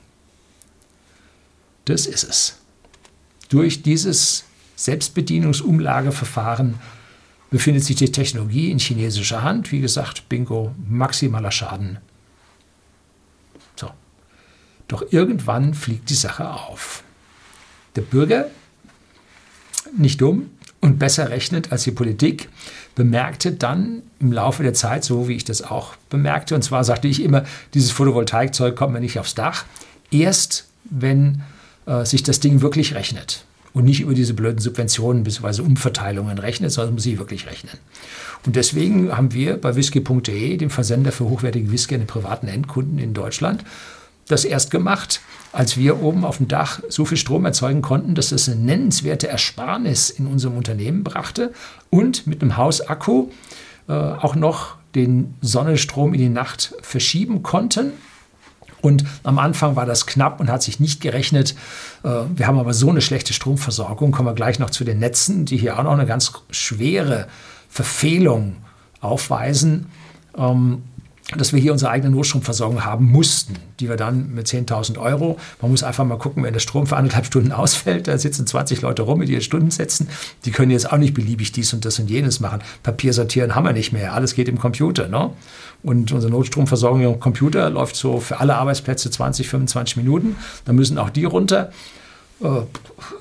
Das 1.84 2.06
ist 2.06 2.24
es. 2.24 2.58
Durch 3.48 3.82
dieses 3.82 4.44
Selbstbedienungsumlageverfahren 4.76 6.74
befindet 7.54 7.84
sich 7.84 7.96
die 7.96 8.10
Technologie 8.10 8.70
in 8.70 8.78
chinesischer 8.78 9.42
Hand. 9.42 9.70
Wie 9.70 9.80
gesagt, 9.80 10.28
bingo, 10.28 10.74
maximaler 10.88 11.52
Schaden 11.52 11.98
doch 14.88 15.04
irgendwann 15.10 15.74
fliegt 15.74 16.10
die 16.10 16.14
Sache 16.14 16.48
auf. 16.48 17.02
Der 17.96 18.02
Bürger, 18.02 18.46
nicht 19.96 20.20
dumm 20.20 20.50
und 20.80 20.98
besser 20.98 21.30
rechnend 21.30 21.72
als 21.72 21.84
die 21.84 21.90
Politik, 21.90 22.48
bemerkte 22.94 23.52
dann 23.52 24.02
im 24.20 24.32
Laufe 24.32 24.62
der 24.62 24.74
Zeit, 24.74 25.04
so 25.04 25.28
wie 25.28 25.34
ich 25.34 25.44
das 25.44 25.62
auch 25.62 25.96
bemerkte, 26.10 26.54
und 26.54 26.62
zwar 26.62 26.84
sagte 26.84 27.08
ich 27.08 27.22
immer, 27.22 27.44
dieses 27.72 27.90
Photovoltaikzeug 27.90 28.76
kommt 28.76 28.92
mir 28.92 29.00
nicht 29.00 29.18
aufs 29.18 29.34
Dach, 29.34 29.64
erst 30.10 30.68
wenn 30.84 31.42
äh, 31.86 32.04
sich 32.04 32.22
das 32.22 32.40
Ding 32.40 32.60
wirklich 32.60 32.94
rechnet 32.94 33.44
und 33.74 33.84
nicht 33.84 34.00
über 34.00 34.14
diese 34.14 34.32
blöden 34.32 34.60
Subventionen 34.60 35.24
bzw. 35.24 35.60
Umverteilungen 35.60 36.38
rechnet, 36.38 36.72
sondern 36.72 36.94
muss 36.94 37.02
sich 37.02 37.18
wirklich 37.18 37.46
rechnen. 37.46 37.74
Und 38.46 38.56
deswegen 38.56 39.14
haben 39.14 39.34
wir 39.34 39.60
bei 39.60 39.74
whisky.de, 39.74 40.56
dem 40.56 40.70
Versender 40.70 41.12
für 41.12 41.24
hochwertige 41.24 41.70
Whisky 41.70 41.94
an 41.94 42.02
den 42.02 42.06
privaten 42.06 42.46
Endkunden 42.46 42.98
in 42.98 43.12
Deutschland, 43.12 43.64
das 44.28 44.44
erst 44.44 44.70
gemacht, 44.70 45.20
als 45.52 45.76
wir 45.76 46.02
oben 46.02 46.24
auf 46.24 46.38
dem 46.38 46.48
Dach 46.48 46.80
so 46.88 47.04
viel 47.04 47.18
Strom 47.18 47.44
erzeugen 47.44 47.82
konnten, 47.82 48.14
dass 48.14 48.32
es 48.32 48.48
eine 48.48 48.60
nennenswerte 48.60 49.28
Ersparnis 49.28 50.08
in 50.08 50.26
unserem 50.26 50.56
Unternehmen 50.56 51.04
brachte 51.04 51.52
und 51.90 52.26
mit 52.26 52.40
einem 52.40 52.56
Hausakku 52.56 53.28
äh, 53.88 53.92
auch 53.92 54.34
noch 54.34 54.76
den 54.94 55.34
Sonnenstrom 55.40 56.14
in 56.14 56.20
die 56.20 56.28
Nacht 56.28 56.74
verschieben 56.80 57.42
konnten. 57.42 57.92
Und 58.84 59.04
am 59.22 59.38
Anfang 59.38 59.76
war 59.76 59.86
das 59.86 60.04
knapp 60.04 60.40
und 60.40 60.50
hat 60.50 60.62
sich 60.62 60.78
nicht 60.78 61.00
gerechnet. 61.00 61.54
Äh, 62.02 62.10
wir 62.36 62.46
haben 62.46 62.58
aber 62.58 62.74
so 62.74 62.90
eine 62.90 63.00
schlechte 63.00 63.32
Stromversorgung, 63.32 64.12
kommen 64.12 64.28
wir 64.28 64.34
gleich 64.34 64.58
noch 64.58 64.68
zu 64.68 64.84
den 64.84 64.98
Netzen, 64.98 65.46
die 65.46 65.56
hier 65.56 65.78
auch 65.78 65.84
noch 65.84 65.92
eine 65.92 66.04
ganz 66.04 66.32
schwere 66.50 67.26
Verfehlung 67.70 68.56
aufweisen. 69.00 69.86
Ähm, 70.36 70.82
dass 71.36 71.54
wir 71.54 71.60
hier 71.60 71.72
unsere 71.72 71.90
eigene 71.90 72.10
Notstromversorgung 72.10 72.84
haben 72.84 73.06
mussten, 73.06 73.56
die 73.80 73.88
wir 73.88 73.96
dann 73.96 74.34
mit 74.34 74.46
10.000 74.46 74.98
Euro, 74.98 75.38
man 75.62 75.70
muss 75.70 75.82
einfach 75.82 76.04
mal 76.04 76.18
gucken, 76.18 76.42
wenn 76.42 76.52
der 76.52 76.60
Strom 76.60 76.86
für 76.86 76.96
anderthalb 76.96 77.24
Stunden 77.24 77.52
ausfällt, 77.52 78.08
da 78.08 78.18
sitzen 78.18 78.46
20 78.46 78.82
Leute 78.82 79.02
rum 79.02 79.18
mit 79.18 79.30
ihren 79.30 79.40
Stundensätzen, 79.40 80.08
die 80.44 80.50
können 80.50 80.70
jetzt 80.70 80.92
auch 80.92 80.98
nicht 80.98 81.14
beliebig 81.14 81.52
dies 81.52 81.72
und 81.72 81.84
das 81.84 81.98
und 81.98 82.10
jenes 82.10 82.40
machen. 82.40 82.60
Papier 82.82 83.12
sortieren 83.12 83.54
haben 83.54 83.64
wir 83.64 83.72
nicht 83.72 83.92
mehr, 83.92 84.12
alles 84.12 84.34
geht 84.34 84.48
im 84.48 84.58
Computer. 84.58 85.08
Ne? 85.08 85.30
Und 85.82 86.12
unsere 86.12 86.30
Notstromversorgung 86.30 87.02
im 87.02 87.20
Computer 87.20 87.70
läuft 87.70 87.96
so 87.96 88.20
für 88.20 88.40
alle 88.40 88.56
Arbeitsplätze 88.56 89.10
20, 89.10 89.48
25 89.48 89.96
Minuten, 89.96 90.36
da 90.66 90.72
müssen 90.72 90.98
auch 90.98 91.10
die 91.10 91.24
runter. 91.24 91.72
Äh, 92.42 92.48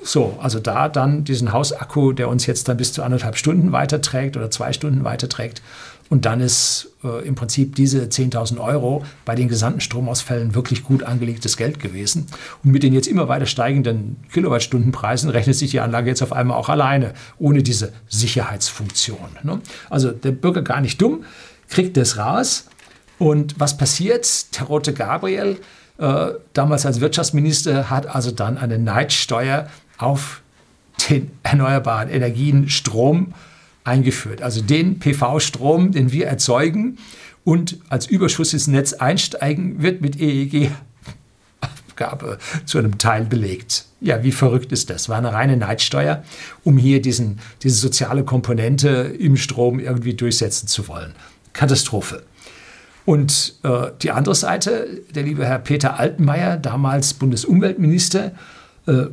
so, 0.02 0.38
also 0.40 0.60
da 0.60 0.88
dann 0.88 1.24
diesen 1.24 1.52
Hausakku, 1.52 2.12
der 2.12 2.28
uns 2.28 2.46
jetzt 2.46 2.68
dann 2.68 2.76
bis 2.76 2.92
zu 2.92 3.02
anderthalb 3.02 3.36
Stunden 3.36 3.72
weiterträgt 3.72 4.36
oder 4.36 4.50
zwei 4.50 4.72
Stunden 4.72 5.04
weiterträgt, 5.04 5.62
und 6.10 6.26
dann 6.26 6.40
ist 6.40 6.92
äh, 7.02 7.26
im 7.26 7.34
Prinzip 7.34 7.74
diese 7.74 8.02
10.000 8.04 8.60
Euro 8.60 9.04
bei 9.24 9.34
den 9.34 9.48
gesamten 9.48 9.80
Stromausfällen 9.80 10.54
wirklich 10.54 10.84
gut 10.84 11.02
angelegtes 11.02 11.56
Geld 11.56 11.80
gewesen. 11.80 12.26
Und 12.62 12.72
mit 12.72 12.82
den 12.82 12.92
jetzt 12.92 13.06
immer 13.06 13.28
weiter 13.28 13.46
steigenden 13.46 14.16
Kilowattstundenpreisen 14.32 15.30
rechnet 15.30 15.56
sich 15.56 15.70
die 15.70 15.80
Anlage 15.80 16.10
jetzt 16.10 16.22
auf 16.22 16.32
einmal 16.32 16.58
auch 16.58 16.68
alleine, 16.68 17.14
ohne 17.38 17.62
diese 17.62 17.92
Sicherheitsfunktion. 18.08 19.38
Ne? 19.42 19.60
Also 19.88 20.10
der 20.10 20.32
Bürger 20.32 20.62
gar 20.62 20.80
nicht 20.80 21.00
dumm, 21.00 21.24
kriegt 21.68 21.96
das 21.96 22.18
raus. 22.18 22.68
Und 23.18 23.58
was 23.58 23.76
passiert? 23.76 24.52
Terote 24.52 24.92
Gabriel, 24.92 25.58
äh, 25.98 26.26
damals 26.52 26.84
als 26.84 27.00
Wirtschaftsminister, 27.00 27.88
hat 27.88 28.06
also 28.06 28.30
dann 28.30 28.58
eine 28.58 28.78
Neidsteuer 28.78 29.68
auf 29.96 30.42
den 31.08 31.30
erneuerbaren 31.42 32.08
Energien, 32.10 32.68
Strom, 32.68 33.32
eingeführt. 33.84 34.42
Also 34.42 34.62
den 34.62 34.98
PV-Strom, 34.98 35.92
den 35.92 36.10
wir 36.10 36.26
erzeugen 36.26 36.98
und 37.44 37.78
als 37.88 38.06
Überschuss 38.06 38.52
ins 38.52 38.66
Netz 38.66 38.94
einsteigen, 38.94 39.82
wird 39.82 40.00
mit 40.00 40.20
EEG 40.20 40.70
Abgabe 41.60 42.38
zu 42.64 42.78
einem 42.78 42.98
Teil 42.98 43.24
belegt. 43.24 43.84
Ja, 44.00 44.24
wie 44.24 44.32
verrückt 44.32 44.72
ist 44.72 44.90
das? 44.90 45.08
War 45.08 45.18
eine 45.18 45.32
reine 45.32 45.56
Neidsteuer, 45.56 46.24
um 46.64 46.76
hier 46.76 47.00
diesen, 47.00 47.38
diese 47.62 47.76
soziale 47.76 48.24
Komponente 48.24 48.88
im 48.88 49.36
Strom 49.36 49.78
irgendwie 49.78 50.14
durchsetzen 50.14 50.66
zu 50.66 50.88
wollen. 50.88 51.14
Katastrophe. 51.52 52.24
Und 53.04 53.54
äh, 53.62 53.90
die 54.02 54.10
andere 54.10 54.34
Seite, 54.34 55.02
der 55.14 55.22
liebe 55.22 55.46
Herr 55.46 55.58
Peter 55.58 55.98
Altmaier, 55.98 56.56
damals 56.56 57.14
Bundesumweltminister, 57.14 58.32
äh, 58.86 59.04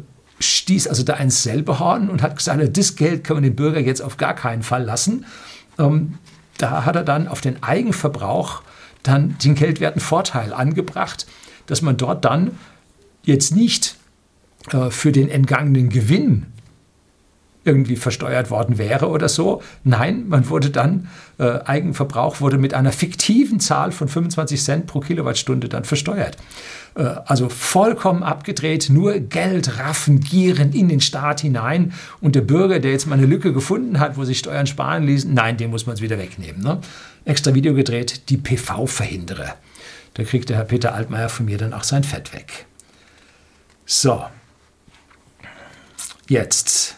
stieß 0.41 0.87
also 0.87 1.03
da 1.03 1.13
ins 1.15 1.43
selbe 1.43 1.79
Horn 1.79 2.09
und 2.09 2.21
hat 2.21 2.37
gesagt, 2.37 2.77
das 2.77 2.95
Geld 2.95 3.23
können 3.23 3.43
wir 3.43 3.49
den 3.49 3.55
Bürger 3.55 3.79
jetzt 3.79 4.01
auf 4.01 4.17
gar 4.17 4.35
keinen 4.35 4.63
Fall 4.63 4.83
lassen. 4.83 5.25
Ähm, 5.79 6.17
da 6.57 6.85
hat 6.85 6.95
er 6.95 7.03
dann 7.03 7.27
auf 7.27 7.41
den 7.41 7.63
Eigenverbrauch 7.63 8.61
dann 9.03 9.37
den 9.43 9.55
geldwerten 9.55 9.99
Vorteil 9.99 10.53
angebracht, 10.53 11.25
dass 11.65 11.81
man 11.81 11.97
dort 11.97 12.25
dann 12.25 12.51
jetzt 13.23 13.55
nicht 13.55 13.95
äh, 14.71 14.89
für 14.89 15.11
den 15.11 15.29
entgangenen 15.29 15.89
Gewinn 15.89 16.47
irgendwie 17.63 17.95
versteuert 17.95 18.49
worden 18.49 18.77
wäre 18.77 19.09
oder 19.09 19.29
so. 19.29 19.61
Nein, 19.83 20.27
man 20.27 20.49
wurde 20.49 20.71
dann, 20.71 21.09
äh, 21.37 21.59
Eigenverbrauch 21.63 22.41
wurde 22.41 22.57
mit 22.57 22.73
einer 22.73 22.91
fiktiven 22.91 23.59
Zahl 23.59 23.91
von 23.91 24.07
25 24.07 24.63
Cent 24.63 24.87
pro 24.87 24.99
Kilowattstunde 24.99 25.69
dann 25.69 25.83
versteuert. 25.83 26.37
Äh, 26.95 27.03
also 27.25 27.49
vollkommen 27.49 28.23
abgedreht, 28.23 28.89
nur 28.89 29.19
Geld 29.19 29.77
raffen, 29.77 30.21
gieren 30.21 30.73
in 30.73 30.89
den 30.89 31.01
Staat 31.01 31.41
hinein. 31.41 31.93
Und 32.19 32.35
der 32.35 32.41
Bürger, 32.41 32.79
der 32.79 32.91
jetzt 32.91 33.05
mal 33.05 33.15
eine 33.17 33.27
Lücke 33.27 33.53
gefunden 33.53 33.99
hat, 33.99 34.17
wo 34.17 34.23
sich 34.23 34.39
Steuern 34.39 34.65
sparen 34.65 35.03
ließen, 35.03 35.31
nein, 35.31 35.57
den 35.57 35.69
muss 35.69 35.85
man 35.85 35.95
es 35.95 36.01
wieder 36.01 36.17
wegnehmen. 36.17 36.63
Ne? 36.63 36.79
Extra 37.25 37.53
Video 37.53 37.75
gedreht, 37.75 38.29
die 38.29 38.37
PV-Verhinderer. 38.37 39.55
Da 40.15 40.23
kriegt 40.23 40.49
der 40.49 40.57
Herr 40.57 40.65
Peter 40.65 40.93
Altmaier 40.95 41.29
von 41.29 41.45
mir 41.45 41.57
dann 41.57 41.73
auch 41.73 41.83
sein 41.83 42.03
Fett 42.03 42.33
weg. 42.33 42.65
So. 43.85 44.23
Jetzt 46.27 46.97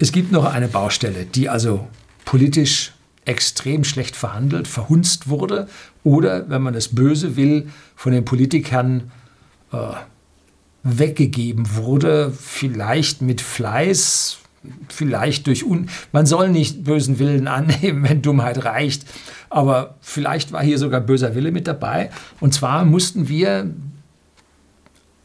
es 0.00 0.12
gibt 0.12 0.32
noch 0.32 0.46
eine 0.46 0.66
Baustelle, 0.66 1.26
die 1.26 1.48
also 1.48 1.86
politisch 2.24 2.92
extrem 3.26 3.84
schlecht 3.84 4.16
verhandelt, 4.16 4.66
verhunzt 4.66 5.28
wurde 5.28 5.68
oder, 6.02 6.48
wenn 6.48 6.62
man 6.62 6.74
es 6.74 6.88
böse 6.88 7.36
will, 7.36 7.68
von 7.94 8.12
den 8.12 8.24
Politikern 8.24 9.12
äh, 9.72 9.76
weggegeben 10.82 11.76
wurde, 11.76 12.32
vielleicht 12.32 13.20
mit 13.20 13.42
Fleiß, 13.42 14.38
vielleicht 14.88 15.46
durch 15.46 15.64
Un 15.64 15.90
man 16.12 16.24
soll 16.24 16.48
nicht 16.48 16.82
bösen 16.82 17.18
Willen 17.18 17.46
annehmen, 17.46 18.02
wenn 18.08 18.22
Dummheit 18.22 18.64
reicht, 18.64 19.04
aber 19.50 19.96
vielleicht 20.00 20.50
war 20.52 20.62
hier 20.62 20.78
sogar 20.78 21.02
böser 21.02 21.34
Wille 21.34 21.52
mit 21.52 21.66
dabei. 21.66 22.10
Und 22.40 22.54
zwar 22.54 22.86
mussten 22.86 23.28
wir 23.28 23.70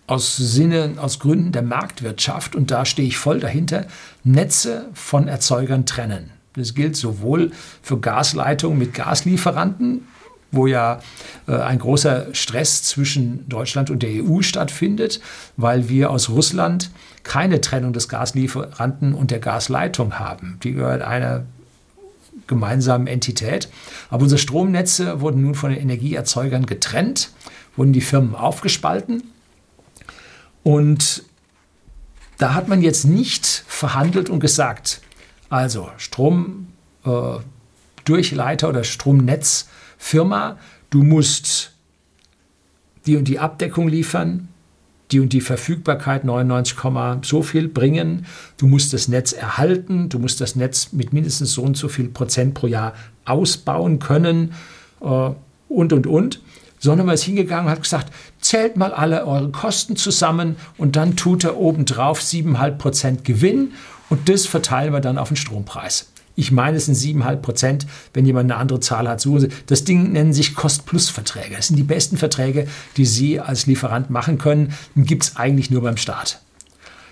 aus 0.08 0.36
Sinne, 0.36 0.94
aus 0.98 1.20
Gründen 1.20 1.52
der 1.52 1.64
Marktwirtschaft, 1.64 2.56
und 2.56 2.72
da 2.72 2.86
stehe 2.86 3.08
ich 3.08 3.18
voll 3.18 3.40
dahinter, 3.40 3.88
Netze 4.24 4.88
von 4.94 5.28
Erzeugern 5.28 5.86
trennen. 5.86 6.32
Das 6.56 6.74
gilt 6.74 6.96
sowohl 6.96 7.52
für 7.82 8.00
Gasleitungen 8.00 8.78
mit 8.78 8.94
Gaslieferanten, 8.94 10.08
wo 10.52 10.68
ja 10.68 11.02
äh, 11.48 11.56
ein 11.56 11.80
großer 11.80 12.28
Stress 12.34 12.84
zwischen 12.84 13.50
Deutschland 13.50 13.90
und 13.90 14.04
der 14.04 14.24
EU 14.24 14.42
stattfindet, 14.42 15.20
weil 15.58 15.90
wir 15.90 16.12
aus 16.12 16.30
Russland 16.30 16.92
keine 17.24 17.60
Trennung 17.60 17.92
des 17.92 18.08
Gaslieferanten 18.08 19.14
und 19.14 19.32
der 19.32 19.40
Gasleitung 19.40 20.18
haben. 20.18 20.60
Die 20.64 20.74
gehört 20.74 21.02
einer 21.02 21.44
gemeinsamen 22.48 23.08
Entität. 23.08 23.70
Aber 24.10 24.24
unsere 24.24 24.40
Stromnetze 24.40 25.20
wurden 25.20 25.42
nun 25.42 25.56
von 25.56 25.72
den 25.72 25.82
Energieerzeugern 25.82 26.68
getrennt, 26.68 27.32
wurden 27.76 27.92
die 27.92 28.02
Firmen 28.02 28.36
aufgespalten 28.36 29.24
und 30.66 31.24
da 32.40 32.56
hat 32.56 32.68
man 32.68 32.82
jetzt 32.82 33.06
nicht 33.06 33.46
verhandelt 33.46 34.32
und 34.32 34.40
gesagt, 34.40 35.00
also 35.48 35.90
Stromdurchleiter 35.98 38.66
äh, 38.66 38.70
oder 38.70 38.84
Stromnetzfirma, 38.84 40.58
du 40.90 41.04
musst 41.04 41.74
die 43.06 43.16
und 43.16 43.28
die 43.28 43.38
Abdeckung 43.38 43.88
liefern, 43.88 44.48
die 45.12 45.20
und 45.20 45.34
die 45.34 45.42
Verfügbarkeit 45.42 46.24
99, 46.24 46.80
so 47.22 47.44
viel 47.44 47.68
bringen. 47.68 48.26
Du 48.58 48.66
musst 48.66 48.92
das 48.92 49.08
Netz 49.08 49.34
erhalten, 49.34 50.10
du 50.10 50.18
musst 50.18 50.42
das 50.42 50.56
Netz 50.56 50.94
mit 50.94 51.14
mindestens 51.14 51.52
so 51.52 51.62
und 51.62 51.78
so 51.78 51.90
viel 51.90 52.08
Prozent 52.08 52.56
pro 52.56 52.66
Jahr 52.66 52.96
ausbauen 53.24 54.00
können 54.00 54.54
äh, 55.02 55.30
und 55.70 55.94
und 55.94 56.08
und 56.08 56.42
sondern 56.86 57.08
man 57.08 57.16
ist 57.16 57.24
hingegangen 57.24 57.66
und 57.66 57.72
hat 57.72 57.82
gesagt, 57.82 58.14
zählt 58.40 58.78
mal 58.78 58.94
alle 58.94 59.26
eure 59.26 59.50
Kosten 59.50 59.96
zusammen 59.96 60.56
und 60.78 60.96
dann 60.96 61.18
tut 61.18 61.44
er 61.44 61.58
obendrauf 61.58 62.22
7,5 62.22 62.72
Prozent 62.78 63.26
Gewinn 63.26 63.74
und 64.10 64.30
das 64.30 64.46
verteilen 64.46 64.94
wir 64.94 65.02
dann 65.02 65.18
auf 65.18 65.30
den 65.30 65.38
Strompreis. 65.38 66.12
Ich 66.38 66.52
meine, 66.52 66.78
es 66.78 66.86
sind 66.86 66.96
7,5 66.96 67.36
Prozent. 67.38 67.88
Wenn 68.14 68.26
jemand 68.26 68.52
eine 68.52 68.60
andere 68.60 68.82
Zahl 68.82 69.08
hat. 69.08 69.26
Das 69.68 69.86
Ding 69.86 70.12
nennen 70.12 70.34
sich 70.34 70.54
Kost-Plus-Verträge. 70.54 71.56
Das 71.56 71.68
sind 71.68 71.78
die 71.78 71.84
besten 71.84 72.18
Verträge, 72.18 72.68
die 72.98 73.06
Sie 73.06 73.40
als 73.40 73.68
Lieferant 73.68 74.10
machen 74.10 74.38
können. 74.38 74.74
Gibt 74.98 75.24
es 75.24 75.36
eigentlich 75.38 75.72
nur 75.72 75.82
beim 75.82 75.96
Staat. 75.96 76.42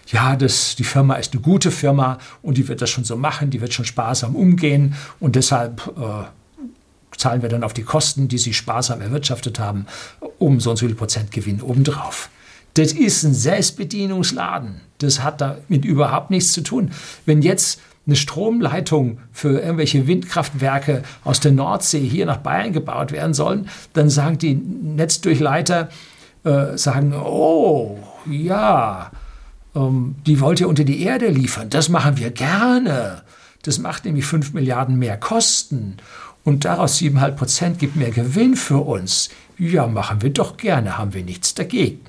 Ja, 0.07 0.35
das, 0.35 0.75
die 0.75 0.83
Firma 0.83 1.15
ist 1.15 1.31
eine 1.31 1.41
gute 1.41 1.71
Firma 1.71 2.17
und 2.41 2.57
die 2.57 2.67
wird 2.67 2.81
das 2.81 2.89
schon 2.89 3.05
so 3.05 3.15
machen, 3.15 3.49
die 3.49 3.61
wird 3.61 3.73
schon 3.73 3.85
sparsam 3.85 4.35
umgehen 4.35 4.95
und 5.21 5.37
deshalb 5.37 5.87
äh, 5.97 6.25
zahlen 7.17 7.41
wir 7.41 7.49
dann 7.49 7.63
auf 7.63 7.73
die 7.73 7.83
Kosten, 7.83 8.27
die 8.27 8.37
sie 8.37 8.53
sparsam 8.53 9.01
erwirtschaftet 9.01 9.59
haben, 9.59 9.85
um 10.39 10.59
so 10.59 10.71
und 10.71 10.77
so 10.77 10.85
viel 10.85 10.95
Prozent 10.95 11.31
Gewinn 11.31 11.61
obendrauf. 11.61 12.29
Das 12.75 12.91
ist 12.91 13.23
ein 13.23 13.33
Selbstbedienungsladen. 13.33 14.81
Das 14.97 15.21
hat 15.23 15.41
damit 15.41 15.85
überhaupt 15.85 16.31
nichts 16.31 16.53
zu 16.53 16.61
tun. 16.61 16.91
Wenn 17.25 17.41
jetzt 17.41 17.79
eine 18.05 18.15
Stromleitung 18.15 19.19
für 19.31 19.59
irgendwelche 19.59 20.07
Windkraftwerke 20.07 21.03
aus 21.23 21.39
der 21.39 21.51
Nordsee 21.51 22.05
hier 22.05 22.25
nach 22.25 22.37
Bayern 22.37 22.73
gebaut 22.73 23.11
werden 23.11 23.33
sollen, 23.33 23.69
dann 23.93 24.09
sagen 24.09 24.37
die 24.37 24.55
Netzdurchleiter, 24.55 25.89
äh, 26.43 26.77
sagen, 26.77 27.13
oh, 27.13 27.99
ja, 28.29 29.11
ähm, 29.75 30.15
die 30.25 30.41
wollt 30.41 30.59
ihr 30.59 30.67
unter 30.67 30.83
die 30.83 31.01
Erde 31.01 31.27
liefern. 31.27 31.69
Das 31.69 31.89
machen 31.89 32.17
wir 32.17 32.31
gerne. 32.31 33.21
Das 33.63 33.79
macht 33.79 34.03
nämlich 34.03 34.25
5 34.25 34.53
Milliarden 34.53 34.97
mehr 34.97 35.17
Kosten 35.17 35.97
und 36.43 36.65
daraus 36.65 36.97
7,5 36.97 37.31
Prozent 37.31 37.79
gibt 37.79 37.95
mehr 37.95 38.11
Gewinn 38.11 38.55
für 38.55 38.79
uns. 38.79 39.29
Ja, 39.57 39.87
machen 39.87 40.21
wir 40.21 40.31
doch 40.31 40.57
gerne, 40.57 40.97
haben 40.97 41.13
wir 41.13 41.23
nichts 41.23 41.53
dagegen. 41.53 42.01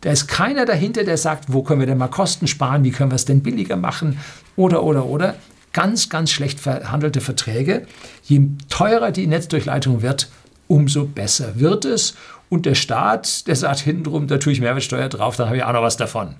Da 0.00 0.12
ist 0.12 0.28
keiner 0.28 0.64
dahinter, 0.64 1.04
der 1.04 1.16
sagt, 1.16 1.52
wo 1.52 1.62
können 1.62 1.80
wir 1.80 1.86
denn 1.86 1.98
mal 1.98 2.08
Kosten 2.08 2.46
sparen, 2.46 2.84
wie 2.84 2.90
können 2.90 3.10
wir 3.10 3.16
es 3.16 3.24
denn 3.24 3.42
billiger 3.42 3.76
machen 3.76 4.18
oder, 4.56 4.82
oder, 4.84 5.06
oder. 5.06 5.34
Ganz, 5.72 6.08
ganz 6.08 6.30
schlecht 6.30 6.60
verhandelte 6.60 7.20
Verträge. 7.20 7.86
Je 8.22 8.42
teurer 8.68 9.10
die 9.10 9.26
Netzdurchleitung 9.26 10.02
wird, 10.02 10.30
umso 10.66 11.04
besser 11.04 11.60
wird 11.60 11.84
es. 11.84 12.14
Und 12.48 12.64
der 12.64 12.74
Staat, 12.74 13.46
der 13.46 13.56
sagt 13.56 13.80
hintenrum, 13.80 14.26
da 14.28 14.38
tue 14.38 14.52
ich 14.52 14.60
Mehrwertsteuer 14.60 15.08
drauf, 15.08 15.36
dann 15.36 15.46
habe 15.48 15.58
ich 15.58 15.64
auch 15.64 15.72
noch 15.72 15.82
was 15.82 15.96
davon. 15.96 16.36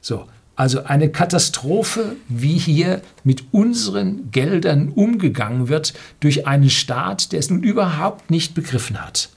So, 0.00 0.26
also 0.58 0.82
eine 0.82 1.08
Katastrophe, 1.08 2.16
wie 2.28 2.58
hier 2.58 3.00
mit 3.22 3.44
unseren 3.52 4.32
Geldern 4.32 4.88
umgegangen 4.88 5.68
wird 5.68 5.94
durch 6.18 6.48
einen 6.48 6.68
Staat, 6.68 7.30
der 7.30 7.38
es 7.38 7.48
nun 7.48 7.62
überhaupt 7.62 8.32
nicht 8.32 8.54
begriffen 8.54 9.00
hat. 9.00 9.28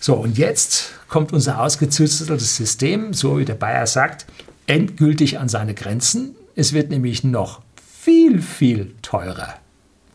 So, 0.00 0.14
und 0.14 0.38
jetzt 0.38 0.92
kommt 1.08 1.34
unser 1.34 1.60
ausgezüsteltes 1.60 2.56
System, 2.56 3.12
so 3.12 3.38
wie 3.38 3.44
der 3.44 3.54
Bayer 3.54 3.86
sagt, 3.86 4.24
endgültig 4.66 5.38
an 5.38 5.50
seine 5.50 5.74
Grenzen. 5.74 6.34
Es 6.56 6.72
wird 6.72 6.88
nämlich 6.88 7.22
noch 7.22 7.60
viel, 8.00 8.40
viel 8.40 8.94
teurer. 9.02 9.56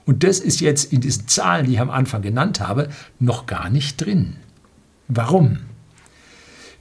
Und 0.08 0.24
das 0.24 0.40
ist 0.40 0.60
jetzt 0.60 0.92
in 0.92 1.02
diesen 1.02 1.28
Zahlen, 1.28 1.68
die 1.68 1.74
ich 1.74 1.80
am 1.80 1.92
Anfang 1.92 2.24
genannt 2.24 2.62
habe, 2.62 2.90
noch 3.20 3.46
gar 3.46 3.70
nicht 3.70 4.04
drin. 4.04 4.38
Warum? 5.08 5.60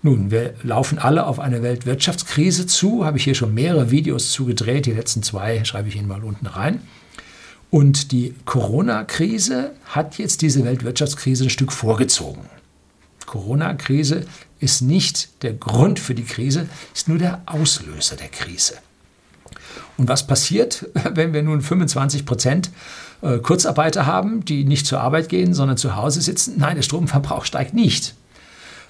Nun, 0.02 0.30
wir 0.30 0.54
laufen 0.62 0.98
alle 0.98 1.26
auf 1.26 1.40
eine 1.40 1.62
Weltwirtschaftskrise 1.62 2.66
zu, 2.66 3.04
habe 3.04 3.18
ich 3.18 3.24
hier 3.24 3.34
schon 3.34 3.52
mehrere 3.52 3.90
Videos 3.90 4.30
zugedreht, 4.30 4.86
die 4.86 4.92
letzten 4.92 5.24
zwei 5.24 5.64
schreibe 5.64 5.88
ich 5.88 5.96
Ihnen 5.96 6.06
mal 6.06 6.22
unten 6.22 6.46
rein. 6.46 6.82
Und 7.70 8.12
die 8.12 8.34
Corona-Krise 8.44 9.72
hat 9.86 10.16
jetzt 10.18 10.40
diese 10.42 10.64
Weltwirtschaftskrise 10.64 11.44
ein 11.44 11.50
Stück 11.50 11.72
vorgezogen. 11.72 12.42
Corona-Krise 13.26 14.24
ist 14.60 14.82
nicht 14.82 15.42
der 15.42 15.52
Grund 15.52 15.98
für 15.98 16.14
die 16.14 16.24
Krise, 16.24 16.68
ist 16.94 17.08
nur 17.08 17.18
der 17.18 17.42
Auslöser 17.46 18.16
der 18.16 18.28
Krise. 18.28 18.74
Und 19.98 20.08
was 20.08 20.26
passiert, 20.26 20.88
wenn 21.12 21.32
wir 21.32 21.42
nun 21.42 21.60
25 21.60 22.24
Prozent 22.24 22.70
äh, 23.20 23.38
Kurzarbeiter 23.38 24.06
haben, 24.06 24.44
die 24.44 24.64
nicht 24.64 24.86
zur 24.86 25.00
Arbeit 25.00 25.28
gehen, 25.28 25.52
sondern 25.54 25.76
zu 25.76 25.96
Hause 25.96 26.22
sitzen? 26.22 26.54
Nein, 26.56 26.76
der 26.76 26.82
Stromverbrauch 26.82 27.44
steigt 27.44 27.74
nicht. 27.74 28.14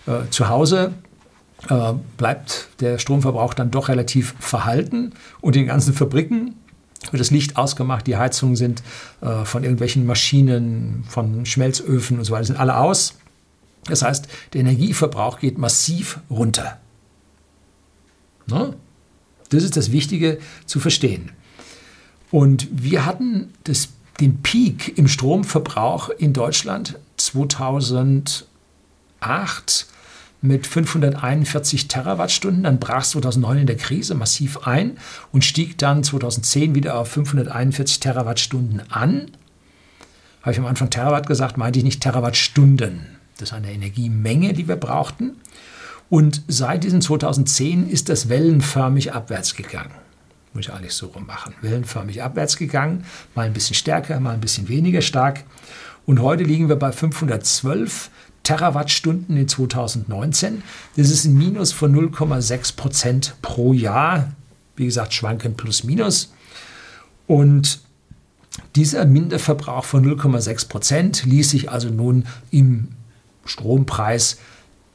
Äh, 0.08 0.30
zu 0.30 0.48
Hause 0.48 0.94
äh, 1.68 1.92
bleibt 2.16 2.68
der 2.80 2.98
Stromverbrauch 2.98 3.52
dann 3.52 3.70
doch 3.70 3.88
relativ 3.88 4.34
verhalten 4.40 5.12
und 5.42 5.54
in 5.54 5.62
den 5.62 5.68
ganzen 5.68 5.92
Fabriken 5.92 6.54
wird 7.10 7.20
das 7.20 7.30
Licht 7.30 7.58
ausgemacht, 7.58 8.06
die 8.06 8.16
Heizungen 8.16 8.56
sind 8.56 8.82
äh, 9.20 9.44
von 9.44 9.62
irgendwelchen 9.62 10.06
Maschinen, 10.06 11.04
von 11.08 11.44
Schmelzöfen 11.44 12.18
und 12.18 12.24
so 12.24 12.32
weiter, 12.32 12.44
sind 12.44 12.58
alle 12.58 12.78
aus. 12.78 13.16
Das 13.84 14.02
heißt, 14.02 14.28
der 14.52 14.62
Energieverbrauch 14.62 15.40
geht 15.40 15.58
massiv 15.58 16.20
runter. 16.30 16.78
Ne? 18.46 18.74
Das 19.50 19.62
ist 19.62 19.76
das 19.76 19.92
Wichtige 19.92 20.38
zu 20.64 20.80
verstehen. 20.80 21.32
Und 22.30 22.66
wir 22.70 23.04
hatten 23.06 23.52
das 23.64 23.90
den 24.20 24.42
Peak 24.42 24.96
im 24.98 25.06
Stromverbrauch 25.06 26.08
in 26.08 26.32
Deutschland 26.32 26.98
2008 27.16 29.86
mit 30.40 30.66
541 30.66 31.88
Terawattstunden. 31.88 32.64
Dann 32.64 32.78
brach 32.78 33.02
es 33.02 33.10
2009 33.10 33.58
in 33.58 33.66
der 33.66 33.76
Krise 33.76 34.14
massiv 34.14 34.66
ein 34.66 34.98
und 35.32 35.44
stieg 35.44 35.78
dann 35.78 36.04
2010 36.04 36.74
wieder 36.74 36.98
auf 36.98 37.08
541 37.08 38.00
Terawattstunden 38.00 38.82
an. 38.90 39.30
Habe 40.42 40.52
ich 40.52 40.58
am 40.58 40.66
Anfang 40.66 40.90
Terawatt 40.90 41.26
gesagt, 41.26 41.56
meinte 41.56 41.78
ich 41.78 41.84
nicht 41.84 42.02
Terawattstunden. 42.02 43.06
Das 43.38 43.50
ist 43.50 43.54
eine 43.54 43.72
Energiemenge, 43.72 44.52
die 44.52 44.68
wir 44.68 44.76
brauchten. 44.76 45.36
Und 46.10 46.42
seit 46.48 46.84
diesem 46.84 47.00
2010 47.00 47.88
ist 47.88 48.08
das 48.08 48.28
wellenförmig 48.28 49.12
abwärts 49.12 49.54
gegangen. 49.54 49.90
Muss 50.54 50.66
ich 50.66 50.72
eigentlich 50.72 50.94
so 50.94 51.08
rum 51.08 51.26
machen. 51.26 51.54
Wellenförmig 51.60 52.22
abwärts 52.22 52.56
gegangen, 52.56 53.04
mal 53.34 53.46
ein 53.46 53.52
bisschen 53.52 53.74
stärker, 53.74 54.18
mal 54.18 54.32
ein 54.32 54.40
bisschen 54.40 54.68
weniger 54.68 55.02
stark. 55.02 55.44
Und 56.06 56.22
heute 56.22 56.44
liegen 56.44 56.68
wir 56.70 56.76
bei 56.76 56.90
512 56.90 58.10
Terawattstunden 58.48 59.36
in 59.36 59.46
2019. 59.46 60.62
Das 60.96 61.10
ist 61.10 61.26
ein 61.26 61.36
Minus 61.36 61.72
von 61.72 61.94
0,6 61.94 62.76
Prozent 62.76 63.34
pro 63.42 63.74
Jahr. 63.74 64.32
Wie 64.74 64.86
gesagt, 64.86 65.12
schwanken 65.12 65.54
plus 65.54 65.84
minus. 65.84 66.32
Und 67.26 67.80
dieser 68.74 69.04
Minderverbrauch 69.04 69.84
von 69.84 70.02
0,6 70.02 70.68
Prozent 70.68 71.24
ließ 71.26 71.50
sich 71.50 71.70
also 71.70 71.90
nun 71.90 72.24
im 72.50 72.88
Strompreis 73.44 74.38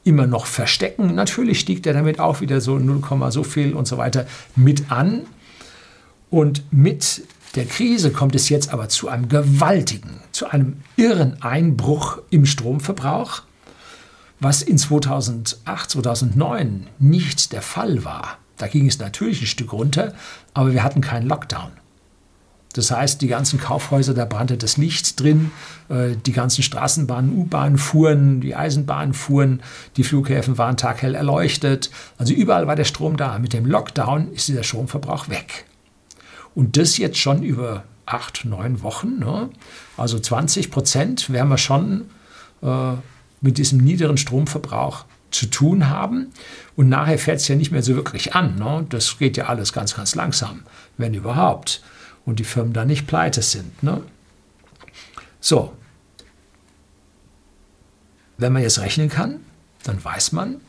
immer 0.02 0.26
noch 0.26 0.46
verstecken. 0.46 1.14
Natürlich 1.14 1.60
stieg 1.60 1.84
der 1.84 1.92
damit 1.92 2.18
auch 2.18 2.40
wieder 2.40 2.60
so 2.60 2.80
0, 2.80 3.02
so 3.30 3.44
viel 3.44 3.74
und 3.74 3.86
so 3.86 3.98
weiter 3.98 4.26
mit 4.56 4.90
an. 4.90 5.20
Und 6.28 6.64
mit 6.72 7.22
der 7.54 7.66
Krise 7.66 8.10
kommt 8.10 8.34
es 8.34 8.48
jetzt 8.48 8.72
aber 8.72 8.88
zu 8.88 9.08
einem 9.08 9.28
gewaltigen, 9.28 10.20
zu 10.32 10.46
einem 10.46 10.78
irren 10.96 11.40
Einbruch 11.40 12.18
im 12.30 12.46
Stromverbrauch, 12.46 13.42
was 14.40 14.62
in 14.62 14.76
2008, 14.76 15.90
2009 15.90 16.88
nicht 16.98 17.52
der 17.52 17.62
Fall 17.62 18.04
war. 18.04 18.38
Da 18.56 18.66
ging 18.66 18.86
es 18.86 18.98
natürlich 18.98 19.40
ein 19.40 19.46
Stück 19.46 19.72
runter, 19.72 20.14
aber 20.52 20.72
wir 20.72 20.82
hatten 20.82 21.00
keinen 21.00 21.28
Lockdown. 21.28 21.70
Das 22.72 22.90
heißt, 22.90 23.22
die 23.22 23.28
ganzen 23.28 23.60
Kaufhäuser, 23.60 24.14
da 24.14 24.24
brannte 24.24 24.56
das 24.56 24.76
Licht 24.76 25.20
drin, 25.20 25.52
äh, 25.88 26.16
die 26.26 26.32
ganzen 26.32 26.62
Straßenbahnen, 26.62 27.38
U-Bahnen 27.38 27.78
fuhren, 27.78 28.40
die 28.40 28.56
Eisenbahnen 28.56 29.14
fuhren, 29.14 29.62
die 29.96 30.02
Flughäfen 30.02 30.58
waren 30.58 30.76
taghell 30.76 31.14
erleuchtet. 31.14 31.90
Also 32.18 32.34
überall 32.34 32.66
war 32.66 32.74
der 32.74 32.84
Strom 32.84 33.16
da. 33.16 33.38
Mit 33.38 33.52
dem 33.52 33.64
Lockdown 33.64 34.32
ist 34.32 34.48
dieser 34.48 34.64
Stromverbrauch 34.64 35.28
weg. 35.28 35.66
Und 36.54 36.76
das 36.76 36.98
jetzt 36.98 37.18
schon 37.18 37.42
über 37.42 37.84
acht, 38.06 38.44
neun 38.44 38.82
Wochen. 38.82 39.18
Ne? 39.18 39.50
Also 39.96 40.18
20 40.18 40.70
Prozent 40.70 41.30
werden 41.30 41.48
wir 41.48 41.58
schon 41.58 42.10
äh, 42.62 42.92
mit 43.40 43.58
diesem 43.58 43.78
niederen 43.78 44.16
Stromverbrauch 44.16 45.04
zu 45.30 45.46
tun 45.46 45.88
haben. 45.88 46.32
Und 46.76 46.88
nachher 46.88 47.18
fährt 47.18 47.40
es 47.40 47.48
ja 47.48 47.56
nicht 47.56 47.72
mehr 47.72 47.82
so 47.82 47.94
wirklich 47.94 48.34
an. 48.34 48.56
Ne? 48.56 48.86
Das 48.88 49.18
geht 49.18 49.36
ja 49.36 49.46
alles 49.46 49.72
ganz, 49.72 49.94
ganz 49.94 50.14
langsam, 50.14 50.62
wenn 50.96 51.14
überhaupt 51.14 51.82
und 52.24 52.38
die 52.38 52.44
Firmen 52.44 52.72
da 52.72 52.84
nicht 52.84 53.06
pleite 53.06 53.42
sind. 53.42 53.82
Ne? 53.82 54.02
So, 55.40 55.72
wenn 58.38 58.52
man 58.52 58.62
jetzt 58.62 58.80
rechnen 58.80 59.08
kann, 59.08 59.40
dann 59.82 60.02
weiß 60.02 60.32
man, 60.32 60.60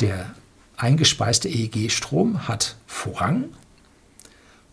der 0.00 0.34
eingespeiste 0.76 1.48
EEG-Strom 1.48 2.48
hat 2.48 2.76
Vorrang 2.86 3.46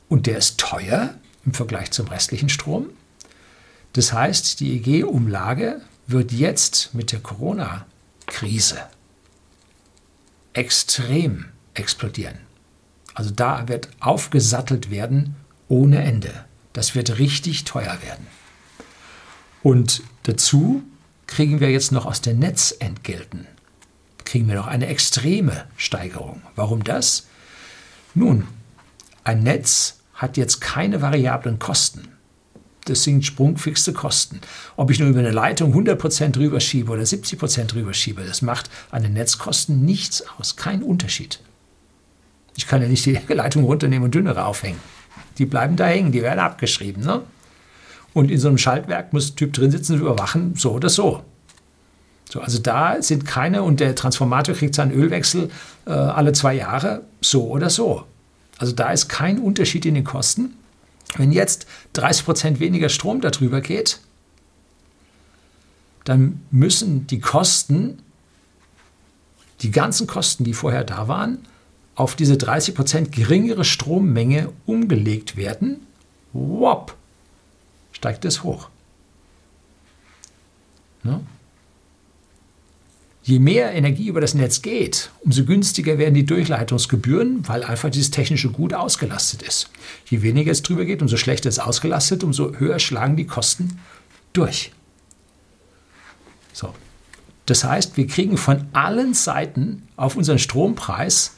und 0.10 0.28
der 0.28 0.38
ist 0.38 0.58
teuer 0.58 1.14
im 1.46 1.54
Vergleich 1.54 1.92
zum 1.92 2.08
restlichen 2.08 2.50
Strom. 2.50 2.90
Das 3.94 4.14
heißt, 4.14 4.60
die 4.60 4.78
EEG-Umlage 4.78 5.82
wird 6.08 6.32
jetzt 6.32 6.94
mit 6.94 7.12
der 7.12 7.20
Corona-Krise 7.20 8.78
extrem 10.54 11.46
explodieren. 11.74 12.38
Also 13.14 13.32
da 13.32 13.68
wird 13.68 13.90
aufgesattelt 14.00 14.90
werden 14.92 15.36
ohne 15.68 16.04
Ende. 16.04 16.46
Das 16.74 16.96
wird 16.96 17.18
richtig 17.20 17.64
teuer 17.64 17.98
werden. 18.04 18.28
Und 19.64 20.04
dazu 20.24 20.84
kriegen 21.26 21.60
wir 21.60 21.72
jetzt 21.72 21.92
noch 21.92 22.06
aus 22.06 22.22
den 22.22 22.40
Netzentgelten, 22.40 23.48
kriegen 24.24 24.48
wir 24.48 24.56
noch 24.56 24.68
eine 24.68 24.88
extreme 24.88 25.66
Steigerung. 25.76 26.42
Warum 26.56 26.84
das? 26.84 27.28
Nun, 28.14 28.48
ein 29.24 29.44
Netz 29.44 29.97
hat 30.18 30.36
jetzt 30.36 30.60
keine 30.60 31.02
variablen 31.02 31.60
Kosten. 31.60 32.10
Das 32.86 33.04
sind 33.04 33.26
sprungfixe 33.26 33.94
Kosten. 33.94 34.42
Ob 34.76 34.92
ich 34.92 35.00
nur 35.00 35.10
über 35.10 35.20
eine 35.20 35.32
Leitung 35.32 35.74
100% 35.74 36.38
rüberschiebe 36.38 36.92
oder 36.92 37.04
70% 37.04 37.76
rüberschiebe, 37.76 38.24
das 38.24 38.42
macht 38.42 38.70
an 38.92 39.04
den 39.04 39.14
Netzkosten 39.14 39.86
nichts 39.86 40.24
aus, 40.38 40.56
kein 40.56 40.84
Unterschied. 40.84 41.40
Ich 42.56 42.68
kann 42.68 42.82
ja 42.82 42.88
nicht 42.88 43.06
die 43.06 43.20
Leitung 43.34 43.64
runternehmen 43.64 44.06
und 44.06 44.16
dünnere 44.16 44.46
aufhängen. 44.46 44.80
Die 45.38 45.46
bleiben 45.46 45.76
da 45.76 45.86
hängen, 45.86 46.12
die 46.12 46.22
werden 46.22 46.40
abgeschrieben. 46.40 47.04
Ne? 47.04 47.22
Und 48.14 48.32
in 48.32 48.40
so 48.40 48.48
einem 48.48 48.58
Schaltwerk 48.58 49.14
muss 49.14 49.32
ein 49.32 49.36
Typ 49.36 49.54
drin 49.54 49.70
sitzen 49.70 49.94
und 49.94 50.00
überwachen, 50.00 50.56
so 50.56 50.72
oder 50.72 50.90
so. 50.90 51.24
So, 52.30 52.42
also 52.42 52.60
da 52.60 53.02
sind 53.02 53.26
keine, 53.26 53.64
und 53.64 53.80
der 53.80 53.96
Transformator 53.96 54.56
kriegt 54.56 54.76
seinen 54.76 54.92
Ölwechsel 54.92 55.50
äh, 55.86 55.92
alle 55.92 56.34
zwei 56.34 56.56
Jahre, 56.56 57.04
so 57.22 57.48
oder 57.48 57.70
so. 57.70 58.06
Also 58.58 58.74
da 58.74 58.92
ist 58.92 59.08
kein 59.08 59.40
Unterschied 59.40 59.86
in 59.86 59.96
den 59.96 60.04
Kosten. 60.04 60.56
Wenn 61.16 61.32
jetzt 61.32 61.68
30 61.94 62.26
Prozent 62.26 62.60
weniger 62.60 62.90
Strom 62.90 63.22
darüber 63.22 63.62
geht, 63.62 64.00
dann 66.04 66.42
müssen 66.52 67.08
die 67.08 67.20
Kosten, 67.20 68.00
die 69.62 69.72
ganzen 69.72 70.08
Kosten, 70.08 70.44
die 70.44 70.54
vorher 70.54 70.84
da 70.84 71.08
waren, 71.08 71.40
auf 71.96 72.16
diese 72.16 72.36
30% 72.36 73.10
geringere 73.10 73.66
Strommenge 73.66 74.54
umgelegt 74.66 75.36
werden, 75.36 75.88
wop, 76.32 76.96
steigt 77.92 78.24
es 78.24 78.44
hoch. 78.44 78.70
Ne? 81.04 81.22
Je 83.28 83.40
mehr 83.40 83.74
Energie 83.74 84.08
über 84.08 84.22
das 84.22 84.36
Netz 84.36 84.62
geht, 84.62 85.10
umso 85.20 85.44
günstiger 85.44 85.98
werden 85.98 86.14
die 86.14 86.26
Durchleitungsgebühren, 86.26 87.46
weil 87.46 87.62
einfach 87.66 87.90
dieses 87.90 88.10
technische 88.10 88.48
Gut 88.48 88.74
ausgelastet 88.74 89.42
ist. 89.42 89.70
Je 90.06 90.22
weniger 90.22 90.50
es 90.50 90.62
drüber 90.62 90.86
geht, 90.86 91.02
umso 91.02 91.18
schlechter 91.18 91.50
es 91.50 91.60
ausgelastet, 91.60 92.24
umso 92.24 92.54
höher 92.56 92.80
schlagen 92.80 93.18
die 93.18 93.28
Kosten 93.28 93.82
durch. 94.32 94.72
So. 96.54 96.74
Das 97.48 97.66
heißt, 97.66 97.98
wir 97.98 98.08
kriegen 98.08 98.38
von 98.38 98.64
allen 98.72 99.14
Seiten 99.14 99.84
auf 99.98 100.16
unseren 100.16 100.40
Strompreis 100.40 101.34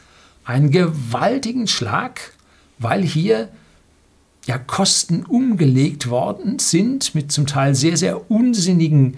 einen 0.46 0.70
gewaltigen 0.70 1.66
Schlag, 1.66 2.34
weil 2.78 3.02
hier 3.02 3.50
ja 4.46 4.60
Kosten 4.60 5.26
umgelegt 5.26 6.08
worden 6.08 6.60
sind 6.60 7.16
mit 7.16 7.32
zum 7.32 7.48
Teil 7.48 7.74
sehr, 7.74 7.98
sehr 7.98 8.30
unsinnigen 8.30 9.16
äh, 9.16 9.18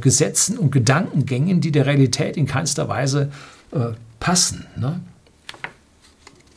Gesetzen 0.00 0.58
und 0.58 0.72
Gedankengängen, 0.72 1.60
die 1.60 1.70
der 1.70 1.86
Realität 1.86 2.36
in 2.36 2.46
keinster 2.46 2.88
Weise 2.88 3.30
äh, 3.72 3.90
passen. 4.20 4.66
Ne? 4.76 5.00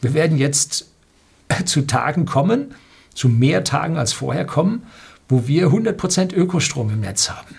Wir 0.02 0.14
werden 0.14 0.38
jetzt 0.38 0.88
zu 1.66 1.84
Tagen 1.84 2.26
kommen, 2.26 2.74
zu 3.14 3.30
mehr 3.30 3.64
Tagen 3.64 3.98
als 3.98 4.14
vorher 4.14 4.46
kommen, 4.46 4.84
wo 5.30 5.48
wir 5.48 5.68
100% 5.68 6.34
Ökostrom 6.34 6.90
im 6.90 7.02
Netz 7.02 7.30
haben. 7.30 7.56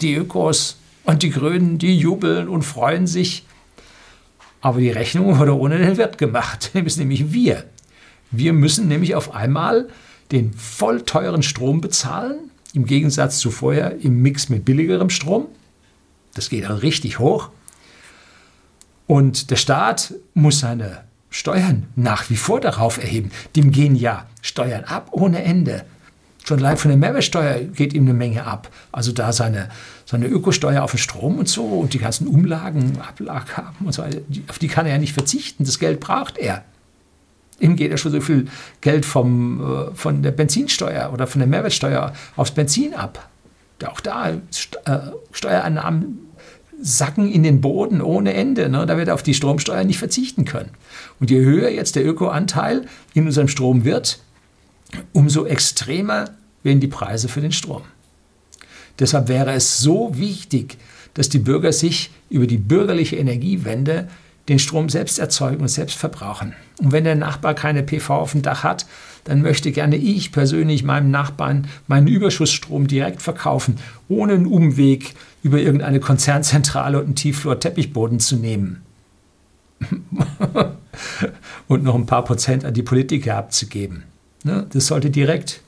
Die 0.00 0.14
Ökos 0.14 0.76
und 1.04 1.22
die 1.22 1.30
Grünen, 1.30 1.78
die 1.78 1.96
jubeln 1.98 2.48
und 2.48 2.62
freuen 2.62 3.06
sich, 3.06 3.44
aber 4.60 4.80
die 4.80 4.90
Rechnung 4.90 5.38
wurde 5.38 5.58
ohne 5.58 5.78
den 5.78 5.96
Wirt 5.98 6.16
gemacht. 6.16 6.70
Nämlich 6.74 7.32
wir. 7.32 7.64
Wir 8.30 8.52
müssen 8.52 8.88
nämlich 8.88 9.14
auf 9.14 9.34
einmal 9.34 9.88
den 10.32 10.54
voll 10.54 11.02
teuren 11.02 11.42
Strom 11.42 11.80
bezahlen, 11.80 12.50
im 12.74 12.84
Gegensatz 12.86 13.38
zu 13.38 13.50
vorher 13.50 14.00
im 14.00 14.20
Mix 14.20 14.48
mit 14.48 14.64
billigerem 14.64 15.08
Strom. 15.08 15.46
Das 16.34 16.50
geht 16.50 16.64
dann 16.64 16.76
richtig 16.78 17.18
hoch. 17.18 17.50
Und 19.06 19.50
der 19.50 19.56
Staat 19.56 20.14
muss 20.34 20.60
seine 20.60 21.04
Steuern 21.30 21.86
nach 21.94 22.30
wie 22.30 22.36
vor 22.36 22.60
darauf 22.60 22.98
erheben. 22.98 23.30
Dem 23.56 23.70
gehen 23.70 23.96
ja 23.96 24.26
Steuern 24.42 24.84
ab 24.84 25.08
ohne 25.12 25.42
Ende. 25.42 25.84
Schon 26.44 26.58
allein 26.58 26.76
von 26.76 26.90
der 26.90 26.98
Mehrwertsteuer 26.98 27.60
geht 27.60 27.94
ihm 27.94 28.04
eine 28.04 28.14
Menge 28.14 28.44
ab. 28.44 28.70
Also 28.92 29.12
da 29.12 29.32
seine, 29.32 29.70
seine 30.04 30.26
Ökosteuer 30.26 30.82
auf 30.82 30.90
den 30.90 30.98
Strom 30.98 31.38
und 31.38 31.48
so 31.48 31.64
und 31.64 31.94
die 31.94 31.98
ganzen 31.98 32.26
Umlagen, 32.26 33.00
Ablagen 33.00 33.74
und 33.84 33.92
so 33.92 34.02
weiter, 34.02 34.18
auf 34.48 34.58
die 34.58 34.68
kann 34.68 34.86
er 34.86 34.92
ja 34.92 34.98
nicht 34.98 35.14
verzichten. 35.14 35.64
Das 35.64 35.78
Geld 35.78 36.00
braucht 36.00 36.36
er. 36.36 36.64
Ihm 37.60 37.76
geht 37.76 37.90
ja 37.90 37.96
schon 37.96 38.12
so 38.12 38.20
viel 38.20 38.46
Geld 38.80 39.04
vom, 39.04 39.60
äh, 39.60 39.94
von 39.94 40.22
der 40.22 40.32
Benzinsteuer 40.32 41.10
oder 41.12 41.26
von 41.26 41.38
der 41.38 41.48
Mehrwertsteuer 41.48 42.12
aufs 42.36 42.50
Benzin 42.50 42.94
ab. 42.94 43.28
Auch 43.86 44.00
da 44.00 44.30
äh, 44.30 44.38
Steuereinnahmen 45.32 46.18
sacken 46.80 47.30
in 47.30 47.42
den 47.42 47.60
Boden 47.60 48.00
ohne 48.00 48.34
Ende. 48.34 48.68
Ne? 48.68 48.86
Da 48.86 48.96
wird 48.96 49.08
er 49.08 49.14
auf 49.14 49.22
die 49.22 49.34
Stromsteuer 49.34 49.84
nicht 49.84 49.98
verzichten 49.98 50.44
können. 50.44 50.70
Und 51.20 51.30
je 51.30 51.40
höher 51.40 51.70
jetzt 51.70 51.96
der 51.96 52.06
Ökoanteil 52.06 52.86
in 53.14 53.26
unserem 53.26 53.48
Strom 53.48 53.84
wird, 53.84 54.20
umso 55.12 55.44
extremer 55.44 56.30
werden 56.62 56.80
die 56.80 56.88
Preise 56.88 57.28
für 57.28 57.40
den 57.40 57.52
Strom. 57.52 57.82
Deshalb 58.98 59.28
wäre 59.28 59.52
es 59.52 59.80
so 59.80 60.12
wichtig, 60.14 60.76
dass 61.14 61.28
die 61.28 61.38
Bürger 61.38 61.72
sich 61.72 62.10
über 62.30 62.46
die 62.46 62.58
bürgerliche 62.58 63.16
Energiewende 63.16 64.08
den 64.48 64.58
Strom 64.58 64.88
selbst 64.88 65.18
erzeugen 65.18 65.62
und 65.62 65.68
selbst 65.68 65.96
verbrauchen. 65.96 66.54
Und 66.78 66.92
wenn 66.92 67.04
der 67.04 67.14
Nachbar 67.14 67.54
keine 67.54 67.82
PV 67.82 68.14
auf 68.14 68.32
dem 68.32 68.42
Dach 68.42 68.62
hat, 68.62 68.86
dann 69.24 69.40
möchte 69.40 69.72
gerne 69.72 69.96
ich 69.96 70.32
persönlich 70.32 70.84
meinem 70.84 71.10
Nachbarn 71.10 71.66
meinen 71.86 72.08
Überschussstrom 72.08 72.86
direkt 72.86 73.22
verkaufen, 73.22 73.78
ohne 74.08 74.34
einen 74.34 74.46
Umweg 74.46 75.14
über 75.42 75.58
irgendeine 75.58 76.00
Konzernzentrale 76.00 76.98
und 76.98 77.06
einen 77.06 77.14
Tiefflor-Teppichboden 77.14 78.20
zu 78.20 78.36
nehmen. 78.36 78.82
und 81.68 81.84
noch 81.84 81.94
ein 81.94 82.06
paar 82.06 82.24
Prozent 82.24 82.64
an 82.64 82.74
die 82.74 82.82
Politiker 82.82 83.36
abzugeben. 83.36 84.04
Ne? 84.42 84.66
Das 84.72 84.86
sollte 84.86 85.10
direkt 85.10 85.60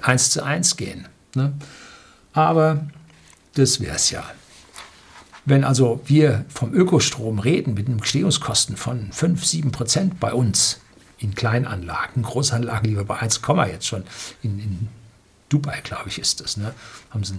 eins 0.00 0.30
zu 0.30 0.42
eins 0.42 0.76
gehen. 0.76 1.06
Ne? 1.34 1.52
Aber 2.32 2.86
das 3.54 3.80
wäre 3.80 3.96
es 3.96 4.10
ja. 4.10 4.24
Wenn 5.44 5.64
also 5.64 6.00
wir 6.04 6.44
vom 6.48 6.72
Ökostrom 6.72 7.38
reden 7.38 7.74
mit 7.74 7.88
einem 7.88 8.04
Stehungskosten 8.04 8.76
von 8.76 9.10
5, 9.12 9.44
7 9.44 9.72
Prozent 9.72 10.20
bei 10.20 10.32
uns 10.32 10.78
in 11.18 11.34
Kleinanlagen, 11.34 12.22
Großanlagen 12.22 12.88
lieber 12.88 13.04
bei 13.04 13.18
1, 13.18 13.40
jetzt 13.68 13.86
schon, 13.86 14.04
in, 14.42 14.58
in 14.58 14.88
Dubai, 15.48 15.80
glaube 15.82 16.08
ich, 16.08 16.18
ist 16.18 16.40
das, 16.40 16.56
ne? 16.56 16.72
haben 17.10 17.24
sie 17.24 17.34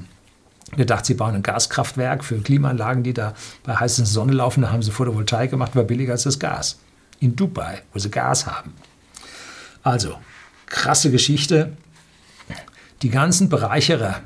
gedacht, 0.75 1.05
sie 1.05 1.13
bauen 1.13 1.35
ein 1.35 1.43
Gaskraftwerk 1.43 2.23
für 2.23 2.39
Klimaanlagen, 2.39 3.03
die 3.03 3.13
da 3.13 3.33
bei 3.63 3.75
heißer 3.75 4.05
Sonne 4.05 4.33
laufen. 4.33 4.61
Da 4.61 4.71
haben 4.71 4.81
sie 4.81 4.91
Photovoltaik 4.91 5.51
gemacht, 5.51 5.75
war 5.75 5.83
billiger 5.83 6.13
als 6.13 6.23
das 6.23 6.39
Gas. 6.39 6.79
In 7.19 7.35
Dubai, 7.35 7.83
wo 7.93 7.99
sie 7.99 8.09
Gas 8.09 8.47
haben. 8.47 8.73
Also, 9.83 10.17
krasse 10.65 11.11
Geschichte. 11.11 11.77
Die 13.01 13.09
ganzen 13.09 13.49
Bereicherer, 13.49 14.21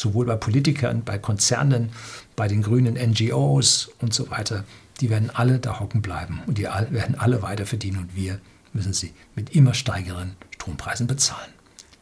sowohl 0.00 0.26
bei 0.26 0.36
Politikern, 0.36 1.02
bei 1.04 1.18
Konzernen, 1.18 1.90
bei 2.36 2.48
den 2.48 2.62
grünen 2.62 2.94
NGOs 2.94 3.90
und 4.00 4.14
so 4.14 4.30
weiter, 4.30 4.64
die 5.00 5.10
werden 5.10 5.30
alle 5.30 5.58
da 5.58 5.80
hocken 5.80 6.02
bleiben 6.02 6.40
und 6.46 6.58
die 6.58 6.64
werden 6.64 7.14
alle 7.18 7.42
weiter 7.42 7.66
verdienen 7.66 7.98
und 7.98 8.16
wir 8.16 8.40
müssen 8.72 8.92
sie 8.92 9.12
mit 9.34 9.54
immer 9.54 9.74
steigeren 9.74 10.36
Strompreisen 10.54 11.06
bezahlen. 11.06 11.52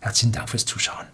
Herzlichen 0.01 0.33
Dank 0.33 0.49
fürs 0.49 0.65
Zuschauen. 0.65 1.07